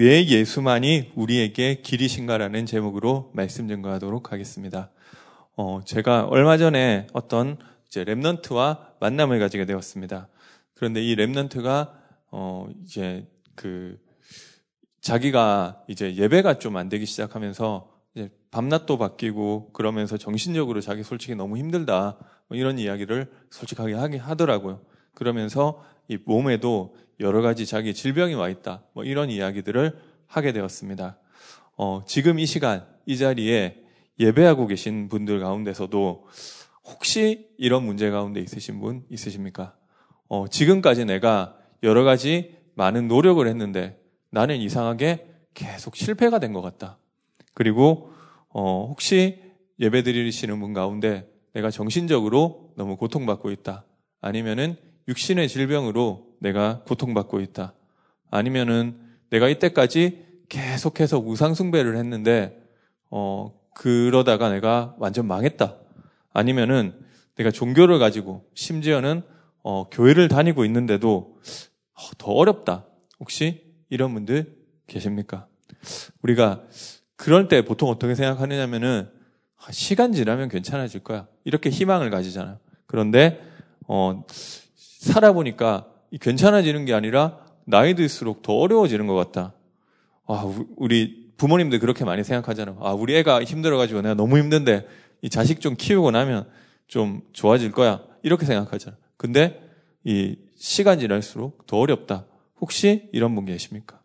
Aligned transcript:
왜 0.00 0.26
예수만이 0.26 1.12
우리에게 1.14 1.82
길이신가라는 1.82 2.64
제목으로 2.64 3.30
말씀 3.34 3.68
증거하도록 3.68 4.32
하겠습니다. 4.32 4.90
어, 5.58 5.82
제가 5.84 6.24
얼마 6.24 6.56
전에 6.56 7.06
어떤 7.12 7.58
이제 7.86 8.02
랩넌트와 8.06 8.78
만남을 8.98 9.38
가지게 9.38 9.66
되었습니다. 9.66 10.28
그런데 10.72 11.02
이 11.02 11.14
랩넌트가 11.16 11.90
어, 12.30 12.66
이제 12.82 13.28
그 13.54 13.98
자기가 15.02 15.82
이제 15.86 16.16
예배가 16.16 16.58
좀 16.58 16.78
안 16.78 16.88
되기 16.88 17.04
시작하면서 17.04 17.90
이제 18.14 18.30
밤낮도 18.50 18.96
바뀌고 18.96 19.74
그러면서 19.74 20.16
정신적으로 20.16 20.80
자기 20.80 21.02
솔직히 21.02 21.34
너무 21.34 21.58
힘들다 21.58 22.16
뭐 22.48 22.56
이런 22.56 22.78
이야기를 22.78 23.30
솔직하게 23.50 23.92
하게 23.96 24.16
하더라고요. 24.16 24.80
그러면서 25.14 25.84
이 26.08 26.18
몸에도 26.24 26.94
여러 27.20 27.42
가지 27.42 27.66
자기 27.66 27.94
질병이 27.94 28.34
와 28.34 28.48
있다 28.48 28.82
뭐 28.94 29.04
이런 29.04 29.30
이야기들을 29.30 29.98
하게 30.26 30.52
되었습니다. 30.52 31.18
어, 31.76 32.02
지금 32.06 32.38
이 32.38 32.46
시간 32.46 32.86
이 33.06 33.16
자리에 33.16 33.82
예배하고 34.18 34.66
계신 34.66 35.08
분들 35.08 35.40
가운데서도 35.40 36.26
혹시 36.84 37.48
이런 37.58 37.84
문제 37.84 38.10
가운데 38.10 38.40
있으신 38.40 38.80
분 38.80 39.04
있으십니까? 39.10 39.74
어, 40.28 40.46
지금까지 40.48 41.04
내가 41.04 41.56
여러 41.82 42.04
가지 42.04 42.56
많은 42.74 43.08
노력을 43.08 43.46
했는데 43.46 44.00
나는 44.30 44.56
이상하게 44.58 45.26
계속 45.54 45.96
실패가 45.96 46.38
된 46.38 46.52
것 46.52 46.62
같다. 46.62 46.98
그리고 47.54 48.12
어, 48.48 48.86
혹시 48.88 49.42
예배 49.78 50.02
드리시는 50.02 50.60
분 50.60 50.72
가운데 50.72 51.28
내가 51.52 51.70
정신적으로 51.70 52.72
너무 52.76 52.96
고통받고 52.96 53.50
있다. 53.50 53.84
아니면은 54.20 54.76
육신의 55.10 55.48
질병으로 55.48 56.24
내가 56.38 56.82
고통받고 56.86 57.40
있다. 57.40 57.74
아니면은 58.30 58.96
내가 59.30 59.48
이때까지 59.48 60.24
계속해서 60.48 61.18
우상숭배를 61.18 61.96
했는데 61.96 62.62
어, 63.10 63.52
그러다가 63.74 64.50
내가 64.50 64.94
완전 64.98 65.26
망했다. 65.26 65.76
아니면은 66.32 66.94
내가 67.34 67.50
종교를 67.50 67.98
가지고 67.98 68.48
심지어는 68.54 69.22
어, 69.62 69.88
교회를 69.90 70.28
다니고 70.28 70.64
있는데도 70.66 71.38
어, 71.92 72.02
더 72.16 72.30
어렵다. 72.30 72.86
혹시 73.18 73.64
이런 73.88 74.14
분들 74.14 74.56
계십니까? 74.86 75.48
우리가 76.22 76.62
그럴 77.16 77.48
때 77.48 77.64
보통 77.64 77.88
어떻게 77.88 78.14
생각하느냐면은 78.14 79.10
아, 79.56 79.72
시간 79.72 80.12
지나면 80.12 80.48
괜찮아질 80.48 81.02
거야. 81.02 81.26
이렇게 81.44 81.68
희망을 81.68 82.10
가지잖아요. 82.10 82.58
그런데 82.86 83.40
어, 83.88 84.24
살아보니까 85.00 85.86
괜찮아지는 86.20 86.84
게 86.84 86.92
아니라 86.92 87.38
나이 87.64 87.94
들수록 87.94 88.42
더 88.42 88.52
어려워지는 88.52 89.06
것 89.06 89.14
같다. 89.14 89.54
아, 90.26 90.54
우리 90.76 91.30
부모님들 91.38 91.78
그렇게 91.78 92.04
많이 92.04 92.22
생각하잖아요. 92.22 92.76
아, 92.80 92.92
우리 92.92 93.16
애가 93.16 93.42
힘들어가지고 93.42 94.02
내가 94.02 94.14
너무 94.14 94.38
힘든데 94.38 94.86
이 95.22 95.30
자식 95.30 95.60
좀 95.60 95.74
키우고 95.76 96.10
나면 96.10 96.48
좀 96.86 97.22
좋아질 97.32 97.72
거야. 97.72 98.02
이렇게 98.22 98.44
생각하잖아요. 98.44 98.98
근데 99.16 99.62
이 100.04 100.36
시간 100.56 100.98
지날수록 100.98 101.66
더 101.66 101.78
어렵다. 101.78 102.26
혹시 102.60 103.08
이런 103.12 103.34
분 103.34 103.46
계십니까? 103.46 104.00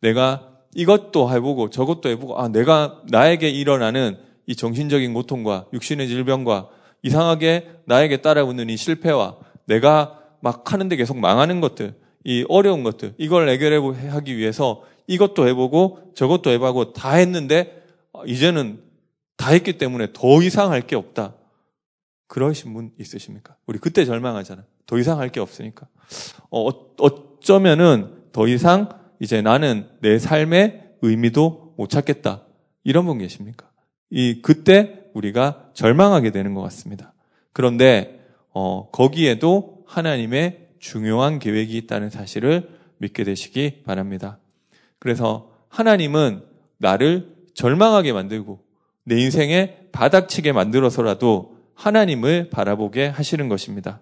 내가 0.00 0.48
이것도 0.74 1.30
해보고 1.32 1.70
저것도 1.70 2.08
해보고 2.08 2.40
아 2.40 2.48
내가 2.48 3.02
나에게 3.08 3.48
일어나는 3.50 4.18
이 4.46 4.56
정신적인 4.56 5.14
고통과 5.14 5.66
육신의 5.72 6.08
질병과 6.08 6.70
이상하게 7.02 7.70
나에게 7.84 8.20
따라오는 8.20 8.68
이 8.68 8.76
실패와 8.76 9.36
내가 9.66 10.19
막 10.40 10.72
하는데 10.72 10.94
계속 10.96 11.18
망하는 11.18 11.60
것들 11.60 11.94
이 12.24 12.44
어려운 12.48 12.82
것들 12.82 13.14
이걸 13.18 13.48
해결하기 13.48 14.36
위해서 14.36 14.82
이것도 15.06 15.48
해보고 15.48 16.12
저것도 16.14 16.50
해보고 16.50 16.92
다 16.92 17.12
했는데 17.14 17.82
이제는 18.26 18.82
다 19.36 19.50
했기 19.50 19.78
때문에 19.78 20.08
더 20.12 20.42
이상 20.42 20.70
할 20.70 20.82
게 20.86 20.96
없다. 20.96 21.34
그러신 22.28 22.72
분 22.74 22.92
있으십니까? 22.98 23.56
우리 23.66 23.78
그때 23.78 24.04
절망하잖아. 24.04 24.62
더 24.86 24.98
이상 24.98 25.18
할 25.18 25.30
게 25.30 25.40
없으니까. 25.40 25.88
어, 26.50 26.68
어쩌면은 26.98 28.14
더 28.32 28.46
이상 28.46 28.88
이제 29.18 29.42
나는 29.42 29.88
내 30.00 30.18
삶의 30.18 30.90
의미도 31.02 31.74
못 31.76 31.88
찾겠다. 31.90 32.42
이런 32.84 33.06
분 33.06 33.18
계십니까? 33.18 33.68
이 34.10 34.42
그때 34.42 35.04
우리가 35.14 35.70
절망하게 35.74 36.30
되는 36.30 36.54
것 36.54 36.60
같습니다. 36.62 37.12
그런데 37.52 38.20
어, 38.52 38.90
거기에도 38.90 39.79
하나님의 39.90 40.68
중요한 40.78 41.40
계획이 41.40 41.76
있다는 41.76 42.10
사실을 42.10 42.70
믿게 42.98 43.24
되시기 43.24 43.82
바랍니다. 43.84 44.38
그래서 45.00 45.50
하나님은 45.68 46.44
나를 46.78 47.34
절망하게 47.54 48.12
만들고 48.12 48.60
내 49.04 49.20
인생에 49.20 49.88
바닥치게 49.90 50.52
만들어서라도 50.52 51.58
하나님을 51.74 52.50
바라보게 52.50 53.08
하시는 53.08 53.48
것입니다. 53.48 54.00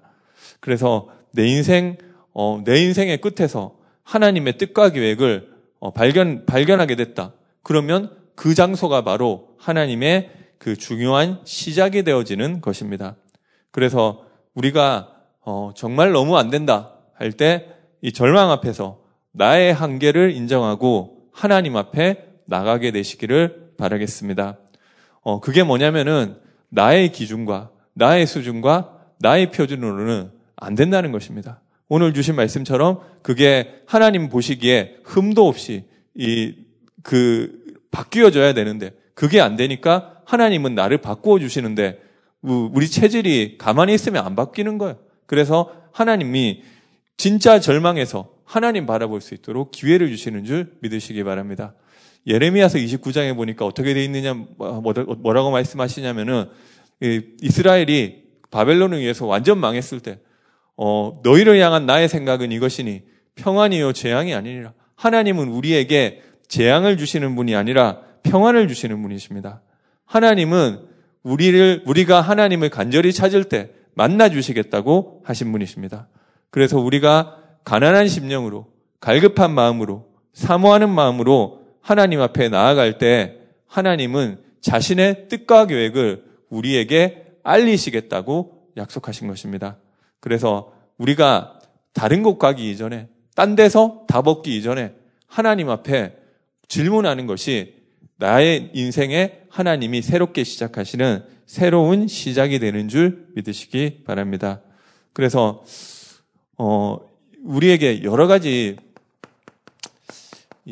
그래서 0.60 1.08
내 1.32 1.46
인생, 1.46 1.96
어, 2.34 2.60
내 2.64 2.82
인생의 2.82 3.20
끝에서 3.22 3.78
하나님의 4.02 4.58
뜻과 4.58 4.90
계획을 4.90 5.48
어, 5.78 5.92
발견, 5.92 6.44
발견하게 6.44 6.96
됐다. 6.96 7.32
그러면 7.62 8.14
그 8.34 8.54
장소가 8.54 9.04
바로 9.04 9.56
하나님의 9.58 10.30
그 10.58 10.76
중요한 10.76 11.40
시작이 11.44 12.02
되어지는 12.02 12.60
것입니다. 12.60 13.16
그래서 13.70 14.26
우리가 14.54 15.17
어, 15.48 15.72
정말 15.74 16.12
너무 16.12 16.36
안 16.36 16.50
된다 16.50 16.92
할 17.14 17.32
때 17.32 17.78
이 18.00 18.12
절망 18.12 18.50
앞에서 18.52 19.00
나의 19.32 19.72
한계를 19.74 20.30
인정하고 20.32 21.30
하나님 21.32 21.76
앞에 21.76 22.24
나가게 22.46 22.92
되시기를 22.92 23.72
바라겠습니다. 23.76 24.56
어, 25.22 25.40
그게 25.40 25.62
뭐냐면은 25.64 26.36
나의 26.68 27.10
기준과 27.12 27.70
나의 27.94 28.26
수준과 28.26 28.98
나의 29.18 29.50
표준으로는 29.50 30.30
안 30.54 30.74
된다는 30.74 31.10
것입니다. 31.12 31.60
오늘 31.88 32.14
주신 32.14 32.36
말씀처럼 32.36 33.00
그게 33.22 33.80
하나님 33.86 34.28
보시기에 34.28 34.98
흠도 35.04 35.46
없이 35.48 35.84
이 36.14 36.54
그 37.02 37.64
바뀌어져야 37.90 38.52
되는데 38.52 38.90
그게 39.14 39.40
안 39.40 39.56
되니까 39.56 40.20
하나님은 40.26 40.74
나를 40.74 40.98
바꾸어 40.98 41.38
주시는데 41.38 42.00
우리 42.42 42.86
체질이 42.88 43.56
가만히 43.56 43.94
있으면 43.94 44.26
안 44.26 44.36
바뀌는 44.36 44.76
거예요. 44.78 44.96
그래서 45.28 45.70
하나님이 45.92 46.62
진짜 47.18 47.60
절망에서 47.60 48.30
하나님 48.44 48.86
바라볼 48.86 49.20
수 49.20 49.34
있도록 49.34 49.70
기회를 49.70 50.08
주시는 50.08 50.46
줄 50.46 50.72
믿으시기 50.80 51.22
바랍니다. 51.22 51.74
예레미야서 52.26 52.78
29장에 52.78 53.36
보니까 53.36 53.66
어떻게 53.66 53.92
돼 53.92 54.02
있느냐 54.04 54.32
뭐, 54.34 54.80
뭐라고 55.18 55.50
말씀하시냐면은 55.50 56.46
이스라엘이 57.42 58.24
바벨론을 58.50 59.00
위해서 59.00 59.26
완전 59.26 59.58
망했을 59.58 60.00
때 60.00 60.18
어, 60.78 61.20
너희를 61.22 61.60
향한 61.60 61.84
나의 61.84 62.08
생각은 62.08 62.50
이것이니 62.50 63.02
평안이요 63.34 63.92
재앙이 63.92 64.34
아니니라. 64.34 64.72
하나님은 64.96 65.48
우리에게 65.48 66.22
재앙을 66.48 66.96
주시는 66.96 67.36
분이 67.36 67.54
아니라 67.54 68.00
평안을 68.22 68.66
주시는 68.66 69.02
분이십니다. 69.02 69.60
하나님은 70.06 70.80
우리를 71.22 71.82
우리가 71.84 72.22
하나님을 72.22 72.70
간절히 72.70 73.12
찾을 73.12 73.44
때 73.44 73.70
만나 73.98 74.28
주시겠다고 74.28 75.22
하신 75.24 75.50
분이십니다. 75.50 76.06
그래서 76.50 76.78
우리가 76.78 77.36
가난한 77.64 78.06
심령으로 78.06 78.68
갈급한 79.00 79.52
마음으로 79.52 80.06
사모하는 80.34 80.88
마음으로 80.88 81.62
하나님 81.80 82.20
앞에 82.20 82.48
나아갈 82.48 82.98
때 82.98 83.38
하나님은 83.66 84.38
자신의 84.60 85.26
뜻과 85.28 85.66
계획을 85.66 86.24
우리에게 86.48 87.24
알리시겠다고 87.42 88.68
약속하신 88.76 89.26
것입니다. 89.26 89.78
그래서 90.20 90.72
우리가 90.96 91.58
다른 91.92 92.22
곳 92.22 92.38
가기 92.38 92.70
이전에 92.70 93.08
딴 93.34 93.56
데서 93.56 94.04
답 94.06 94.28
얻기 94.28 94.56
이전에 94.56 94.94
하나님 95.26 95.70
앞에 95.70 96.14
질문하는 96.68 97.26
것이 97.26 97.74
나의 98.14 98.70
인생에 98.74 99.40
하나님이 99.50 100.02
새롭게 100.02 100.44
시작하시는 100.44 101.24
새로운 101.48 102.06
시작이 102.08 102.58
되는 102.58 102.88
줄 102.88 103.26
믿으시기 103.34 104.04
바랍니다. 104.04 104.60
그래서 105.14 105.64
어 106.58 106.98
우리에게 107.42 108.02
여러 108.04 108.26
가지 108.26 108.76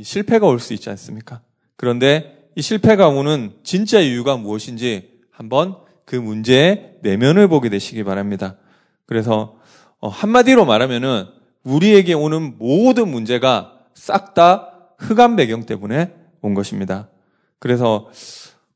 실패가 0.00 0.46
올 0.46 0.60
수 0.60 0.74
있지 0.74 0.90
않습니까? 0.90 1.40
그런데 1.76 2.50
이 2.56 2.60
실패가 2.62 3.08
오는 3.08 3.54
진짜 3.62 4.00
이유가 4.00 4.36
무엇인지 4.36 5.18
한번 5.30 5.76
그 6.04 6.14
문제의 6.14 6.98
내면을 7.02 7.48
보게 7.48 7.70
되시기 7.70 8.04
바랍니다. 8.04 8.58
그래서 9.06 9.58
어, 9.98 10.08
한마디로 10.08 10.66
말하면은 10.66 11.24
우리에게 11.64 12.12
오는 12.12 12.58
모든 12.58 13.08
문제가 13.08 13.80
싹 13.94 14.34
다 14.34 14.72
흑암 14.98 15.36
배경 15.36 15.64
때문에 15.64 16.14
온 16.42 16.52
것입니다. 16.52 17.08
그래서 17.58 18.10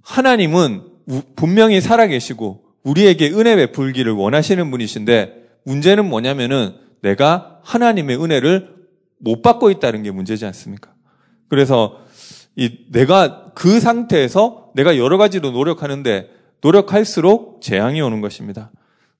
하나님은 0.02 0.99
분명히 1.36 1.80
살아계시고 1.80 2.64
우리에게 2.82 3.30
은혜 3.30 3.56
베풀기를 3.56 4.12
원하시는 4.12 4.70
분이신데 4.70 5.40
문제는 5.64 6.08
뭐냐면은 6.08 6.74
내가 7.02 7.60
하나님의 7.62 8.22
은혜를 8.22 8.74
못 9.18 9.42
받고 9.42 9.70
있다는 9.70 10.02
게 10.02 10.10
문제지 10.10 10.46
않습니까? 10.46 10.92
그래서 11.48 12.00
이 12.56 12.86
내가 12.90 13.52
그 13.54 13.80
상태에서 13.80 14.70
내가 14.74 14.96
여러 14.96 15.18
가지로 15.18 15.50
노력하는데 15.50 16.30
노력할수록 16.60 17.60
재앙이 17.62 18.00
오는 18.00 18.20
것입니다. 18.20 18.70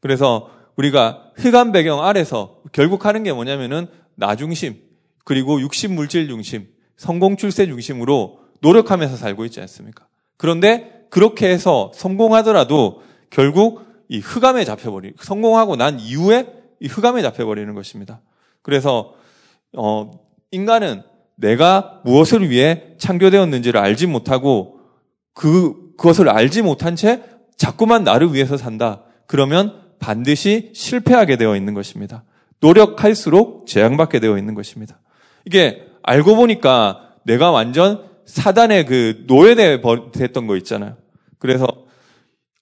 그래서 0.01 0.51
우리가 0.77 1.33
흑암 1.37 1.73
배경 1.73 2.05
아래서 2.05 2.61
결국 2.73 3.05
하는 3.07 3.23
게 3.23 3.33
뭐냐면은 3.33 3.87
나 4.15 4.37
중심 4.37 4.77
그리고 5.25 5.61
육신 5.61 5.95
물질 5.95 6.29
중심 6.29 6.69
성공 6.97 7.37
출세 7.37 7.67
중심으로 7.67 8.41
노력하면서 8.61 9.17
살고 9.17 9.45
있지 9.47 9.61
않습니까? 9.61 10.07
그런데 10.37 11.00
그렇게 11.11 11.49
해서 11.49 11.91
성공하더라도 11.95 13.03
결국 13.29 13.85
이 14.09 14.19
흑암에 14.19 14.65
잡혀버리 14.65 15.13
성공하고 15.21 15.77
난 15.77 16.01
이후에 16.01 16.53
이 16.81 16.87
흑암에 16.87 17.23
잡혀버리는 17.23 17.73
것입니다. 17.75 18.21
그래서 18.63 19.15
어 19.77 20.11
인간은 20.51 21.03
내가 21.37 22.01
무엇을 22.05 22.51
위해 22.51 22.95
창조되었는지를 22.99 23.81
알지 23.81 24.07
못하고 24.07 24.81
그 25.35 25.91
그것을 25.97 26.29
알지 26.29 26.63
못한 26.63 26.97
채 26.97 27.23
자꾸만 27.57 28.05
나를 28.05 28.33
위해서 28.33 28.57
산다. 28.57 29.03
그러면 29.27 29.81
반드시 29.99 30.71
실패하게 30.75 31.37
되어 31.37 31.57
있는 31.57 31.75
것입니다. 31.75 32.25
노력할수록 32.61 33.67
재앙받게 33.67 34.21
되어 34.21 34.39
있는 34.39 34.55
것입니다. 34.55 34.99
이게 35.45 35.87
알고 36.03 36.37
보니까 36.37 37.11
내가 37.25 37.51
완전 37.51 38.10
사단의 38.31 38.87
그 38.87 39.25
노예돼 39.27 39.83
됐던 40.13 40.47
거 40.47 40.57
있잖아요. 40.57 40.97
그래서 41.39 41.67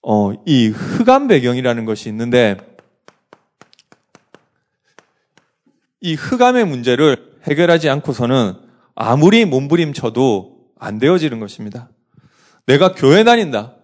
어, 0.03 0.33
이 0.47 0.69
흑암 0.69 1.29
배경이라는 1.29 1.85
것이 1.85 2.09
있는데 2.09 2.57
이 6.01 6.15
흑암의 6.15 6.65
문제를 6.65 7.39
해결하지 7.45 7.91
않고서는 7.91 8.55
아무리 8.95 9.45
몸부림쳐도 9.45 10.59
안 10.79 10.99
되어지는 10.99 11.39
것입니다. 11.41 11.91
내가 12.67 12.95
교회 12.95 13.25
다닌다. 13.25 13.75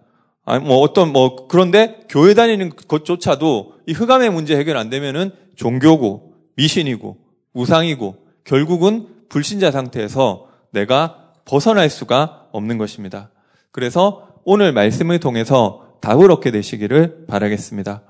아니, 0.45 0.63
뭐 0.63 0.77
어떤, 0.77 1.11
뭐, 1.11 1.47
그런데 1.47 2.01
교회 2.07 2.33
다니는 2.33 2.71
것조차도 2.87 3.73
이 3.87 3.93
흑암의 3.93 4.29
문제 4.29 4.55
해결 4.55 4.77
안 4.77 4.89
되면은 4.89 5.31
종교고, 5.55 6.35
미신이고, 6.55 7.17
우상이고, 7.53 8.15
결국은 8.43 9.07
불신자 9.29 9.71
상태에서 9.71 10.47
내가 10.71 11.24
벗어날 11.45 11.89
수가 11.89 12.47
없는 12.51 12.77
것입니다. 12.77 13.29
그래서 13.71 14.27
오늘 14.43 14.73
말씀을 14.73 15.19
통해서 15.19 15.97
답을 16.01 16.31
얻게 16.31 16.51
되시기를 16.51 17.25
바라겠습니다. 17.27 18.03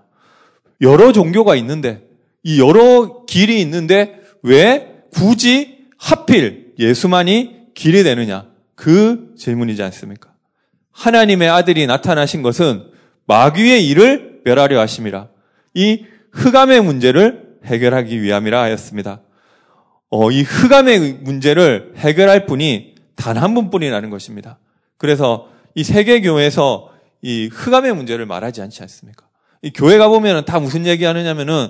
여러 0.81 1.11
종교가 1.11 1.55
있는데, 1.55 2.03
이 2.43 2.59
여러 2.59 3.25
길이 3.25 3.61
있는데, 3.61 4.21
왜 4.43 5.03
굳이 5.13 5.85
하필 5.97 6.73
예수만이 6.77 7.73
길이 7.73 8.03
되느냐? 8.03 8.47
그 8.75 9.33
질문이지 9.37 9.81
않습니까? 9.83 10.31
하나님의 10.91 11.49
아들이 11.49 11.87
나타나신 11.87 12.41
것은 12.41 12.83
마귀의 13.25 13.87
일을 13.87 14.41
멸하려 14.43 14.79
하심이라. 14.79 15.29
이 15.73 16.05
흑암의 16.31 16.81
문제를 16.81 17.57
해결하기 17.65 18.21
위함이라 18.21 18.61
하였습니다. 18.61 19.21
어, 20.09 20.31
이 20.31 20.43
흑암의 20.43 21.19
문제를 21.21 21.93
해결할 21.97 22.45
분이 22.45 22.94
단 23.15 23.37
한 23.37 23.53
분뿐이라는 23.53 24.09
것입니다. 24.09 24.59
그래서 24.97 25.49
이 25.73 25.83
세계 25.83 26.21
교회에서 26.21 26.89
이 27.21 27.49
흑암의 27.51 27.93
문제를 27.93 28.25
말하지 28.25 28.61
않지 28.61 28.81
않습니까? 28.83 29.25
이 29.61 29.71
교회 29.71 29.97
가보면 29.97 30.45
다 30.45 30.59
무슨 30.59 30.85
얘기 30.85 31.05
하느냐면은 31.05 31.69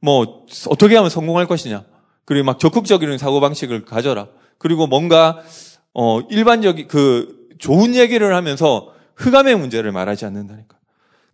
뭐 0.00 0.44
어떻게 0.68 0.96
하면 0.96 1.10
성공할 1.10 1.46
것이냐. 1.46 1.84
그리고 2.24 2.44
막 2.44 2.58
적극적인 2.58 3.18
사고방식을 3.18 3.84
가져라. 3.84 4.28
그리고 4.58 4.86
뭔가 4.86 5.40
어 5.94 6.20
일반적인 6.30 6.86
그 6.86 7.48
좋은 7.58 7.94
얘기를 7.94 8.34
하면서 8.34 8.92
흑암의 9.16 9.56
문제를 9.56 9.90
말하지 9.92 10.26
않는다니까. 10.26 10.76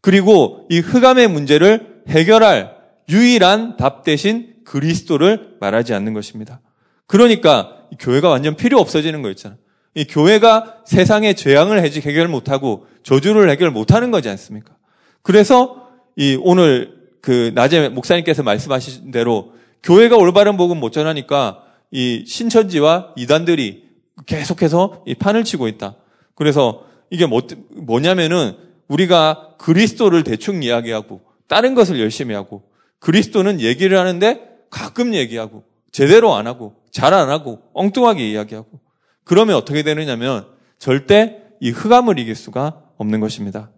그리고 0.00 0.66
이 0.70 0.78
흑암의 0.78 1.28
문제를 1.28 2.02
해결할 2.08 2.76
유일한 3.08 3.76
답 3.76 4.04
대신 4.04 4.54
그리스도를 4.64 5.56
말하지 5.60 5.94
않는 5.94 6.12
것입니다. 6.12 6.60
그러니까 7.06 7.75
교회가 7.98 8.28
완전 8.28 8.56
필요 8.56 8.78
없어지는 8.78 9.22
거 9.22 9.30
있잖아. 9.30 9.56
이 9.94 10.04
교회가 10.04 10.82
세상의 10.84 11.36
재앙을 11.36 11.82
해결 11.82 12.28
못하고 12.28 12.86
저주를 13.02 13.48
해결 13.50 13.70
못하는 13.70 14.10
거지 14.10 14.28
않습니까? 14.28 14.76
그래서 15.22 15.88
이 16.16 16.38
오늘 16.40 16.96
그 17.20 17.50
낮에 17.54 17.88
목사님께서 17.88 18.42
말씀하신 18.42 19.10
대로 19.10 19.52
교회가 19.82 20.16
올바른 20.16 20.56
복음 20.56 20.80
못 20.80 20.92
전하니까 20.92 21.62
이 21.90 22.24
신천지와 22.26 23.14
이단들이 23.16 23.84
계속해서 24.26 25.02
이 25.06 25.14
판을 25.14 25.44
치고 25.44 25.68
있다. 25.68 25.96
그래서 26.34 26.84
이게 27.10 27.26
뭐, 27.26 27.42
뭐냐면은 27.70 28.56
우리가 28.88 29.54
그리스도를 29.58 30.24
대충 30.24 30.62
이야기하고 30.62 31.20
다른 31.48 31.74
것을 31.74 32.00
열심히 32.00 32.34
하고 32.34 32.64
그리스도는 32.98 33.60
얘기를 33.60 33.98
하는데 33.98 34.42
가끔 34.70 35.14
얘기하고 35.14 35.64
제대로 35.92 36.34
안 36.34 36.46
하고 36.46 36.74
잘 36.96 37.12
안 37.12 37.28
하고 37.28 37.60
엉뚱하게 37.74 38.26
이야기하고 38.30 38.80
그러면 39.22 39.56
어떻게 39.56 39.82
되느냐면 39.82 40.46
절대 40.78 41.42
이 41.60 41.70
흑암을 41.70 42.18
이길 42.18 42.34
수가 42.34 42.82
없는 42.96 43.20
것입니다. 43.20 43.70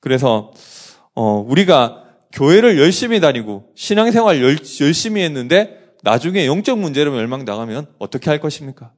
그래서 0.00 0.52
어, 1.14 1.44
우리가 1.46 2.02
교회를 2.32 2.78
열심히 2.78 3.20
다니고 3.20 3.70
신앙생활 3.76 4.42
열, 4.42 4.58
열심히 4.80 5.22
했는데 5.22 5.78
나중에 6.02 6.46
영적 6.46 6.80
문제로 6.80 7.12
멸망당하면 7.12 7.86
어떻게 7.98 8.28
할 8.28 8.40
것입니까? 8.40 8.92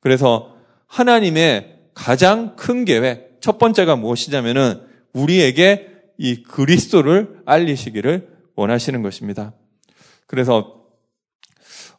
그래서 0.00 0.54
하나님의 0.86 1.78
가장 1.94 2.56
큰 2.56 2.84
계획, 2.84 3.38
첫 3.40 3.58
번째가 3.58 3.96
무엇이냐면은 3.96 4.82
우리에게 5.14 5.88
이 6.18 6.42
그리스도를 6.42 7.40
알리시기를 7.46 8.28
원하시는 8.54 9.00
것입니다. 9.02 9.54
그래서 10.26 10.83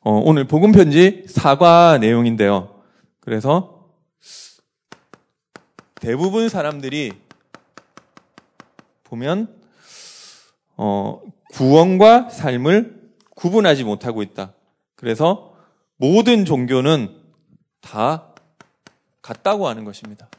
어, 0.08 0.22
오늘 0.24 0.44
복음 0.44 0.72
편지 0.72 1.24
사과 1.28 1.98
내용인데요. 1.98 2.80
그래서 3.22 3.90
대부분 5.96 6.48
사람들이 6.48 7.12
보면 9.04 9.52
어, 10.78 11.20
구원과 11.54 12.30
삶을 12.30 13.02
구분하지 13.32 13.84
못하고 13.84 14.22
있다. 14.22 14.54
그래서 14.96 15.56
모든 15.98 16.46
종교는 16.46 17.10
다 17.82 18.36
같다고 19.24 19.68
하는 19.68 19.86
것입니다. 19.86 20.30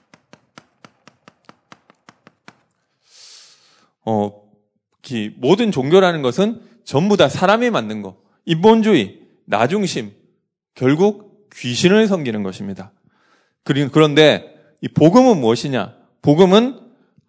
어, 4.04 4.48
모든 5.38 5.72
종교라는 5.72 6.22
것은 6.22 6.62
전부 6.84 7.16
다 7.16 7.28
사람이 7.28 7.70
만든 7.70 8.02
거. 8.02 8.16
인본주의, 8.44 9.25
나중심, 9.46 10.12
결국 10.74 11.48
귀신을 11.54 12.06
섬기는 12.06 12.42
것입니다. 12.42 12.92
그런데 13.64 14.54
이 14.80 14.88
복음은 14.88 15.38
무엇이냐? 15.38 15.96
복음은 16.22 16.80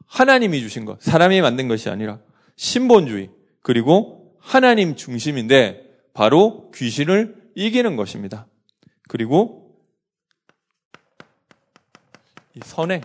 하나님이 0.06 0.62
주신 0.62 0.86
것, 0.86 1.02
사람이 1.02 1.42
만든 1.42 1.68
것이 1.68 1.90
아니라 1.90 2.20
신본주의, 2.56 3.30
그리고 3.62 4.36
하나님 4.40 4.96
중심인데 4.96 5.84
바로 6.14 6.72
귀신을 6.74 7.36
이기는 7.56 7.96
것입니다. 7.96 8.48
그리고 9.08 9.76
선행. 12.64 13.02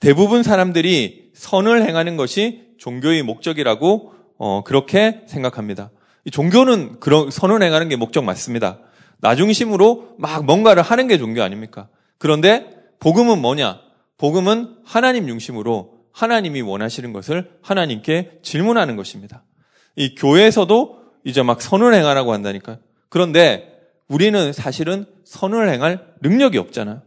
대부분 0.00 0.42
사람들이 0.42 1.30
선을 1.34 1.86
행하는 1.86 2.16
것이 2.16 2.74
종교의 2.78 3.22
목적이라고 3.22 4.14
어, 4.36 4.62
그렇게 4.64 5.22
생각합니다. 5.26 5.90
종교는 6.30 7.00
그런 7.00 7.30
선을 7.30 7.62
행하는 7.62 7.88
게 7.88 7.96
목적 7.96 8.24
맞습니다. 8.24 8.78
나중심으로 9.20 10.16
막 10.18 10.44
뭔가를 10.44 10.82
하는 10.82 11.08
게 11.08 11.18
종교 11.18 11.42
아닙니까? 11.42 11.88
그런데 12.18 12.66
복음은 13.00 13.40
뭐냐? 13.40 13.80
복음은 14.18 14.76
하나님 14.84 15.26
중심으로 15.26 15.94
하나님이 16.12 16.62
원하시는 16.62 17.12
것을 17.12 17.50
하나님께 17.62 18.38
질문하는 18.42 18.96
것입니다. 18.96 19.42
이 19.96 20.14
교회에서도 20.14 20.98
이제 21.24 21.42
막 21.42 21.60
선을 21.60 21.94
행하라고 21.94 22.32
한다니까요. 22.32 22.78
그런데 23.08 23.72
우리는 24.08 24.52
사실은 24.52 25.06
선을 25.24 25.68
행할 25.68 26.06
능력이 26.22 26.58
없잖아요. 26.58 27.02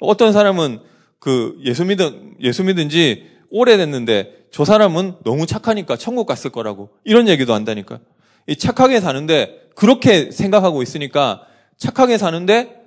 어떤 0.00 0.32
사람은 0.32 0.80
그 1.18 1.58
예수 1.64 1.84
믿은, 1.84 2.36
예수 2.40 2.64
믿은 2.64 2.88
지 2.88 3.26
오래됐는데 3.50 4.46
저 4.50 4.64
사람은 4.64 5.16
너무 5.24 5.46
착하니까 5.46 5.96
천국 5.96 6.26
갔을 6.26 6.50
거라고 6.50 6.90
이런 7.04 7.28
얘기도 7.28 7.54
한다니까. 7.54 7.98
이 7.98 8.00
착하게 8.56 9.00
사는데 9.00 9.68
그렇게 9.74 10.30
생각하고 10.30 10.82
있으니까 10.82 11.42
착하게 11.76 12.18
사는데 12.18 12.82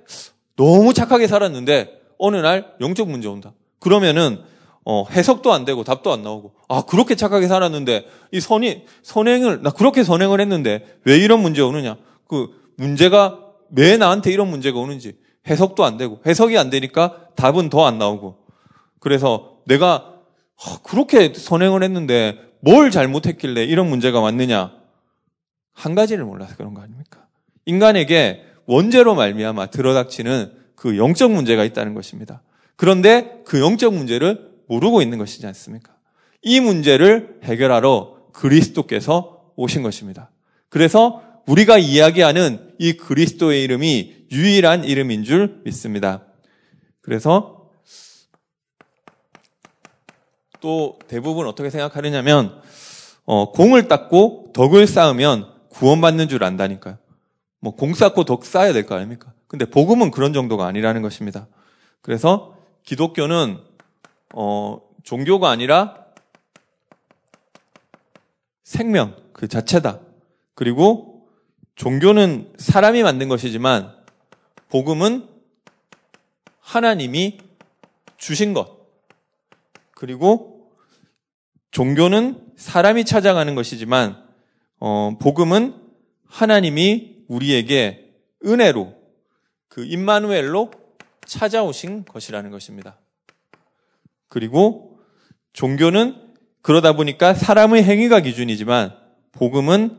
너무 0.56 0.92
착하게 0.92 1.26
살았는데 1.26 2.00
어느 2.18 2.36
날 2.36 2.72
영적 2.80 3.08
문제 3.08 3.28
온다. 3.28 3.52
그러면은 3.78 4.40
어, 4.84 5.04
해석도 5.10 5.52
안 5.52 5.64
되고 5.64 5.84
답도 5.84 6.12
안 6.12 6.22
나오고 6.22 6.54
아 6.68 6.82
그렇게 6.82 7.14
착하게 7.14 7.46
살았는데 7.46 8.06
이 8.32 8.40
선이 8.40 8.82
선행을 9.02 9.62
나 9.62 9.70
그렇게 9.70 10.02
선행을 10.02 10.40
했는데 10.40 10.84
왜 11.04 11.16
이런 11.18 11.40
문제 11.40 11.62
오느냐? 11.62 11.96
그 12.26 12.48
문제가 12.76 13.38
왜 13.70 13.96
나한테 13.96 14.32
이런 14.32 14.48
문제가 14.48 14.78
오는지 14.78 15.16
해석도 15.48 15.84
안 15.84 15.96
되고 15.96 16.20
해석이 16.26 16.58
안 16.58 16.70
되니까 16.70 17.16
답은 17.36 17.70
더 17.70 17.86
안 17.86 17.98
나오고 17.98 18.36
그래서 18.98 19.58
내가 19.66 20.12
그렇게 20.82 21.32
선행을 21.34 21.82
했는데 21.82 22.38
뭘 22.60 22.90
잘못했길래 22.90 23.64
이런 23.64 23.88
문제가 23.88 24.20
왔느냐 24.20 24.72
한 25.72 25.94
가지를 25.94 26.24
몰라서 26.24 26.56
그런 26.56 26.74
거 26.74 26.82
아닙니까? 26.82 27.26
인간에게 27.64 28.44
원죄로 28.66 29.14
말미암아 29.14 29.66
들어닥치는 29.66 30.52
그 30.74 30.96
영적 30.96 31.30
문제가 31.30 31.64
있다는 31.64 31.94
것입니다. 31.94 32.42
그런데 32.76 33.42
그 33.44 33.60
영적 33.60 33.94
문제를 33.94 34.50
모르고 34.68 35.02
있는 35.02 35.18
것이지 35.18 35.46
않습니까? 35.46 35.94
이 36.42 36.60
문제를 36.60 37.38
해결하러 37.44 38.30
그리스도께서 38.32 39.52
오신 39.56 39.82
것입니다. 39.82 40.30
그래서 40.68 41.22
우리가 41.46 41.78
이야기하는 41.78 42.74
이 42.78 42.94
그리스도의 42.94 43.62
이름이 43.64 44.26
유일한 44.32 44.84
이름인 44.84 45.24
줄 45.24 45.60
믿습니다. 45.64 46.24
그래서 47.00 47.70
또 50.60 50.98
대부분 51.08 51.46
어떻게 51.46 51.68
생각하느냐면 51.68 52.62
어, 53.24 53.52
공을 53.52 53.88
닦고 53.88 54.52
덕을 54.54 54.86
쌓으면 54.86 55.51
구원받는 55.72 56.28
줄 56.28 56.44
안다니까요. 56.44 56.98
뭐 57.60 57.74
공 57.76 57.94
쌓고 57.94 58.24
덕 58.24 58.44
쌓아야 58.44 58.72
될 58.72 58.86
거 58.86 58.94
아닙니까? 58.96 59.32
근데 59.46 59.64
복음은 59.64 60.10
그런 60.10 60.32
정도가 60.32 60.66
아니라는 60.66 61.02
것입니다. 61.02 61.46
그래서 62.00 62.56
기독교는 62.84 63.58
어, 64.34 64.80
종교가 65.04 65.50
아니라 65.50 65.96
생명 68.64 69.16
그 69.32 69.48
자체다. 69.48 70.00
그리고 70.54 71.26
종교는 71.74 72.52
사람이 72.58 73.02
만든 73.02 73.28
것이지만 73.28 73.94
복음은 74.68 75.28
하나님이 76.60 77.38
주신 78.16 78.54
것. 78.54 78.78
그리고 79.94 80.70
종교는 81.70 82.52
사람이 82.56 83.04
찾아가는 83.04 83.54
것이지만 83.54 84.21
어, 84.84 85.16
복음은 85.16 85.76
하나님이 86.26 87.18
우리에게 87.28 88.16
은혜로 88.44 88.92
그 89.68 89.84
임마누엘로 89.84 90.72
찾아오신 91.24 92.04
것이라는 92.06 92.50
것입니다. 92.50 92.98
그리고 94.26 94.98
종교는 95.52 96.16
그러다 96.62 96.94
보니까 96.96 97.32
사람의 97.32 97.84
행위가 97.84 98.22
기준이지만 98.22 98.98
복음은 99.30 99.98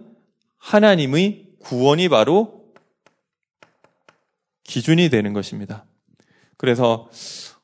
하나님의 0.57 1.45
구원이 1.59 2.09
바로 2.09 2.65
기준이 4.65 5.07
되는 5.07 5.31
것입니다. 5.31 5.85
그래서 6.57 7.09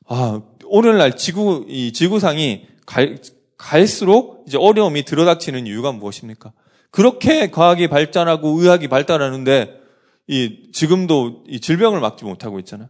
아, 0.06 0.40
오늘날 0.64 1.16
지구 1.16 1.66
이 1.68 1.92
지구상이 1.92 2.66
갈, 2.86 3.18
갈수록 3.58 4.42
이제 4.48 4.56
어려움이 4.56 5.04
들어닥치는 5.04 5.66
이유가 5.66 5.92
무엇입니까? 5.92 6.54
그렇게 6.90 7.50
과학이 7.50 7.88
발전하고 7.88 8.60
의학이 8.60 8.88
발달하는데 8.88 9.80
이 10.26 10.70
지금도 10.72 11.44
이 11.48 11.60
질병을 11.60 12.00
막지 12.00 12.24
못하고 12.24 12.58
있잖아요. 12.60 12.88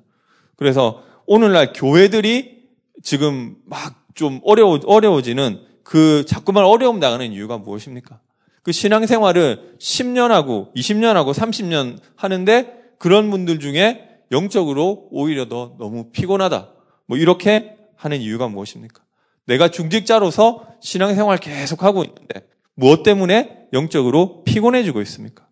그래서 0.56 1.02
오늘날 1.26 1.72
교회들이 1.72 2.60
지금 3.02 3.56
막 3.64 4.00
좀 4.14 4.40
어려워 4.44 4.78
어려워지는 4.84 5.62
그 5.82 6.24
자꾸만 6.26 6.64
어려움 6.64 7.00
나가는 7.00 7.32
이유가 7.32 7.58
무엇입니까? 7.58 8.20
그 8.62 8.72
신앙생활을 8.72 9.76
10년 9.78 10.28
하고 10.28 10.70
20년 10.76 11.14
하고 11.14 11.32
30년 11.32 11.98
하는데 12.16 12.74
그런 12.98 13.30
분들 13.30 13.60
중에 13.60 14.06
영적으로 14.30 15.08
오히려 15.10 15.48
더 15.48 15.74
너무 15.78 16.10
피곤하다. 16.10 16.70
뭐 17.06 17.16
이렇게 17.16 17.76
하는 17.96 18.20
이유가 18.20 18.48
무엇입니까? 18.48 19.02
내가 19.46 19.68
중직자로서 19.68 20.66
신앙생활 20.80 21.38
계속 21.38 21.82
하고 21.82 22.04
있는데 22.04 22.46
무엇 22.80 23.02
때문에 23.02 23.68
영적으로 23.74 24.42
피곤해지고 24.44 25.02
있습니까? 25.02 25.46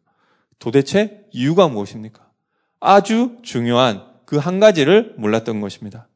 도대체 0.58 1.26
이유가 1.30 1.68
무엇입니까? 1.68 2.26
아주 2.80 3.36
중요한 3.42 4.08
그 4.24 4.38
한 4.38 4.60
가지를 4.60 5.14
몰랐던 5.18 5.60
것입니다. 5.60 6.08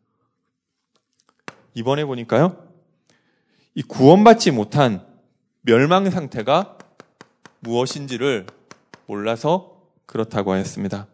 이번에 1.74 2.04
보니까요. 2.04 2.56
이 3.74 3.82
구원받지 3.82 4.50
못한 4.50 5.06
멸망 5.62 6.10
상태가 6.10 6.76
무엇인지를 7.60 8.46
몰라서 9.06 9.82
그렇다고 10.06 10.52
하였습니다. 10.52 11.06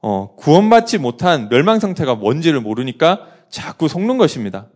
어, 0.00 0.34
구원받지 0.36 0.98
못한 0.98 1.48
멸망 1.48 1.78
상태가 1.80 2.14
뭔지를 2.14 2.60
모르니까 2.60 3.26
자꾸 3.48 3.88
속는 3.88 4.16
것입니다. 4.18 4.68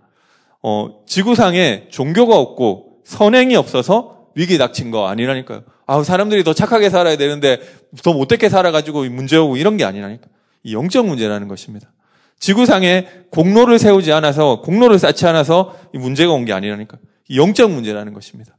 어, 0.63 1.03
지구상에 1.07 1.89
종교가 1.91 2.37
없고 2.37 3.03
선행이 3.05 3.57
없어서 3.57 4.12
위기 4.35 4.59
닥친 4.59 4.91
거 4.91 5.09
아니라니까요. 5.09 5.63
아, 5.87 6.03
사람들이 6.03 6.45
더 6.45 6.55
착하게 6.55 6.91
살아야 6.91 7.17
되는데 7.17 7.61
더 8.03 8.13
못되게 8.13 8.49
살아가지고 8.49 9.05
문제오고 9.05 9.57
이런 9.57 9.77
게 9.77 9.85
아니라니까. 9.85 10.27
이 10.65 10.75
영적 10.75 11.07
문제라는 11.07 11.49
것입니다. 11.49 11.91
지구상에 12.39 13.07
공로를 13.31 13.79
세우지 13.79 14.13
않아서 14.13 14.61
공로를 14.61 14.99
쌓지 14.99 15.27
않아서 15.27 15.77
이 15.95 15.99
문제가 15.99 16.33
온 16.33 16.45
게 16.45 16.53
아니라니까. 16.53 16.99
이 17.29 17.39
영적 17.39 17.71
문제라는 17.71 18.13
것입니다. 18.15 18.57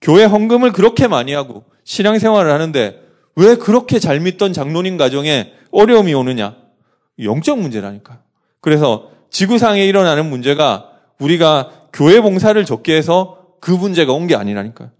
교회 0.00 0.24
헌금을 0.24 0.72
그렇게 0.72 1.06
많이 1.08 1.32
하고 1.32 1.64
신앙생활을 1.84 2.50
하는데 2.52 3.00
왜 3.36 3.54
그렇게 3.56 3.98
잘 3.98 4.20
믿던 4.20 4.52
장로님 4.52 4.96
가정에 4.96 5.52
어려움이 5.70 6.12
오느냐? 6.14 6.56
영적 7.22 7.58
문제라니까. 7.58 8.20
그래서 8.60 9.10
지구상에 9.30 9.86
일어나는 9.86 10.26
문제가 10.28 10.90
우리가 11.18 11.70
교회 11.92 12.20
봉사를 12.20 12.62
적게 12.64 12.96
해서 12.96 13.38
그 13.60 13.70
문제가 13.70 14.12
온 14.12 14.26
게 14.26 14.34
아니라니까요. 14.36 14.90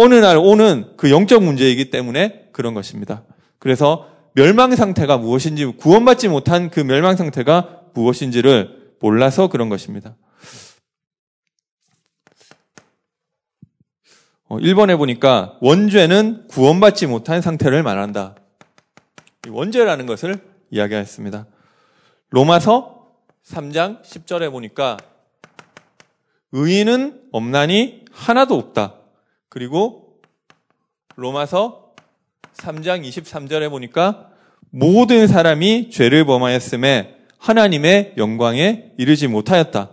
어느 0.00 0.14
날 0.14 0.36
오는 0.36 0.92
그 0.96 1.10
영적 1.10 1.42
문제이기 1.42 1.90
때문에 1.90 2.50
그런 2.52 2.72
것입니다. 2.72 3.24
그래서 3.58 4.08
멸망 4.32 4.76
상태가 4.76 5.18
무엇인지 5.18 5.64
구원받지 5.76 6.28
못한 6.28 6.70
그 6.70 6.78
멸망 6.78 7.16
상태가 7.16 7.80
무엇인지를 7.94 8.92
몰라서 9.00 9.48
그런 9.48 9.68
것입니다. 9.68 10.14
1번에 14.50 14.94
어, 14.94 14.96
보니까 14.98 15.58
원죄는 15.60 16.46
구원받지 16.46 17.08
못한 17.08 17.40
상태를 17.40 17.82
말한다. 17.82 18.36
원죄라는 19.48 20.06
것을 20.06 20.40
이야기했습니다. 20.70 21.48
로마서 22.30 23.14
3장 23.44 24.04
10절에 24.04 24.52
보니까 24.52 24.96
의인은 26.52 27.20
없나니 27.32 28.04
하나도 28.12 28.54
없다. 28.54 28.97
그리고 29.48 30.18
로마서 31.16 31.92
3장 32.56 33.06
23절에 33.06 33.70
보니까 33.70 34.28
모든 34.70 35.26
사람이 35.26 35.90
죄를 35.90 36.24
범하였음에 36.24 37.16
하나님의 37.38 38.14
영광에 38.16 38.92
이르지 38.98 39.28
못하였다. 39.28 39.90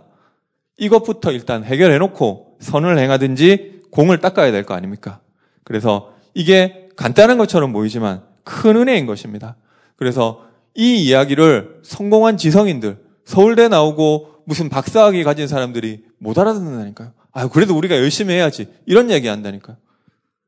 이것부터 0.78 1.32
일단 1.32 1.64
해결해 1.64 1.98
놓고 1.98 2.58
선을 2.60 2.98
행하든지 2.98 3.82
공을 3.90 4.18
닦아야 4.18 4.50
될 4.52 4.64
거 4.64 4.74
아닙니까? 4.74 5.20
그래서 5.64 6.12
이게 6.34 6.88
간단한 6.96 7.38
것처럼 7.38 7.72
보이지만 7.72 8.22
큰 8.44 8.76
은혜인 8.76 9.06
것입니다. 9.06 9.56
그래서 9.96 10.44
이 10.74 10.96
이야기를 11.06 11.80
성공한 11.82 12.36
지성인들, 12.36 12.98
서울대 13.24 13.68
나오고 13.68 14.42
무슨 14.44 14.68
박사학위 14.68 15.24
가진 15.24 15.48
사람들이 15.48 16.04
못 16.18 16.38
알아듣는다니까요. 16.38 17.12
아, 17.36 17.48
그래도 17.48 17.76
우리가 17.76 17.96
열심히 17.96 18.32
해야지. 18.32 18.66
이런 18.86 19.10
얘기 19.10 19.28
한다니까요. 19.28 19.76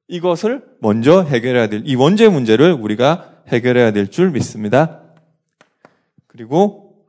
이것을 0.08 0.64
먼저 0.80 1.22
해결해야 1.22 1.66
될, 1.66 1.82
이 1.84 1.94
원죄 1.94 2.30
문제를 2.30 2.72
우리가 2.72 3.42
해결해야 3.48 3.92
될 3.92 4.08
줄 4.08 4.30
믿습니다. 4.30 5.02
그리고, 6.28 7.04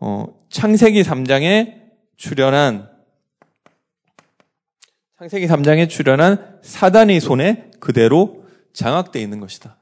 어, 0.00 0.26
창세기 0.48 1.02
3장에 1.02 1.82
출연한, 2.16 2.90
창세기 5.20 5.46
3장에 5.46 5.88
출연한 5.88 6.58
사단의 6.62 7.20
손에 7.20 7.70
그대로 7.78 8.44
장악되어 8.72 9.22
있는 9.22 9.38
것이다. 9.38 9.76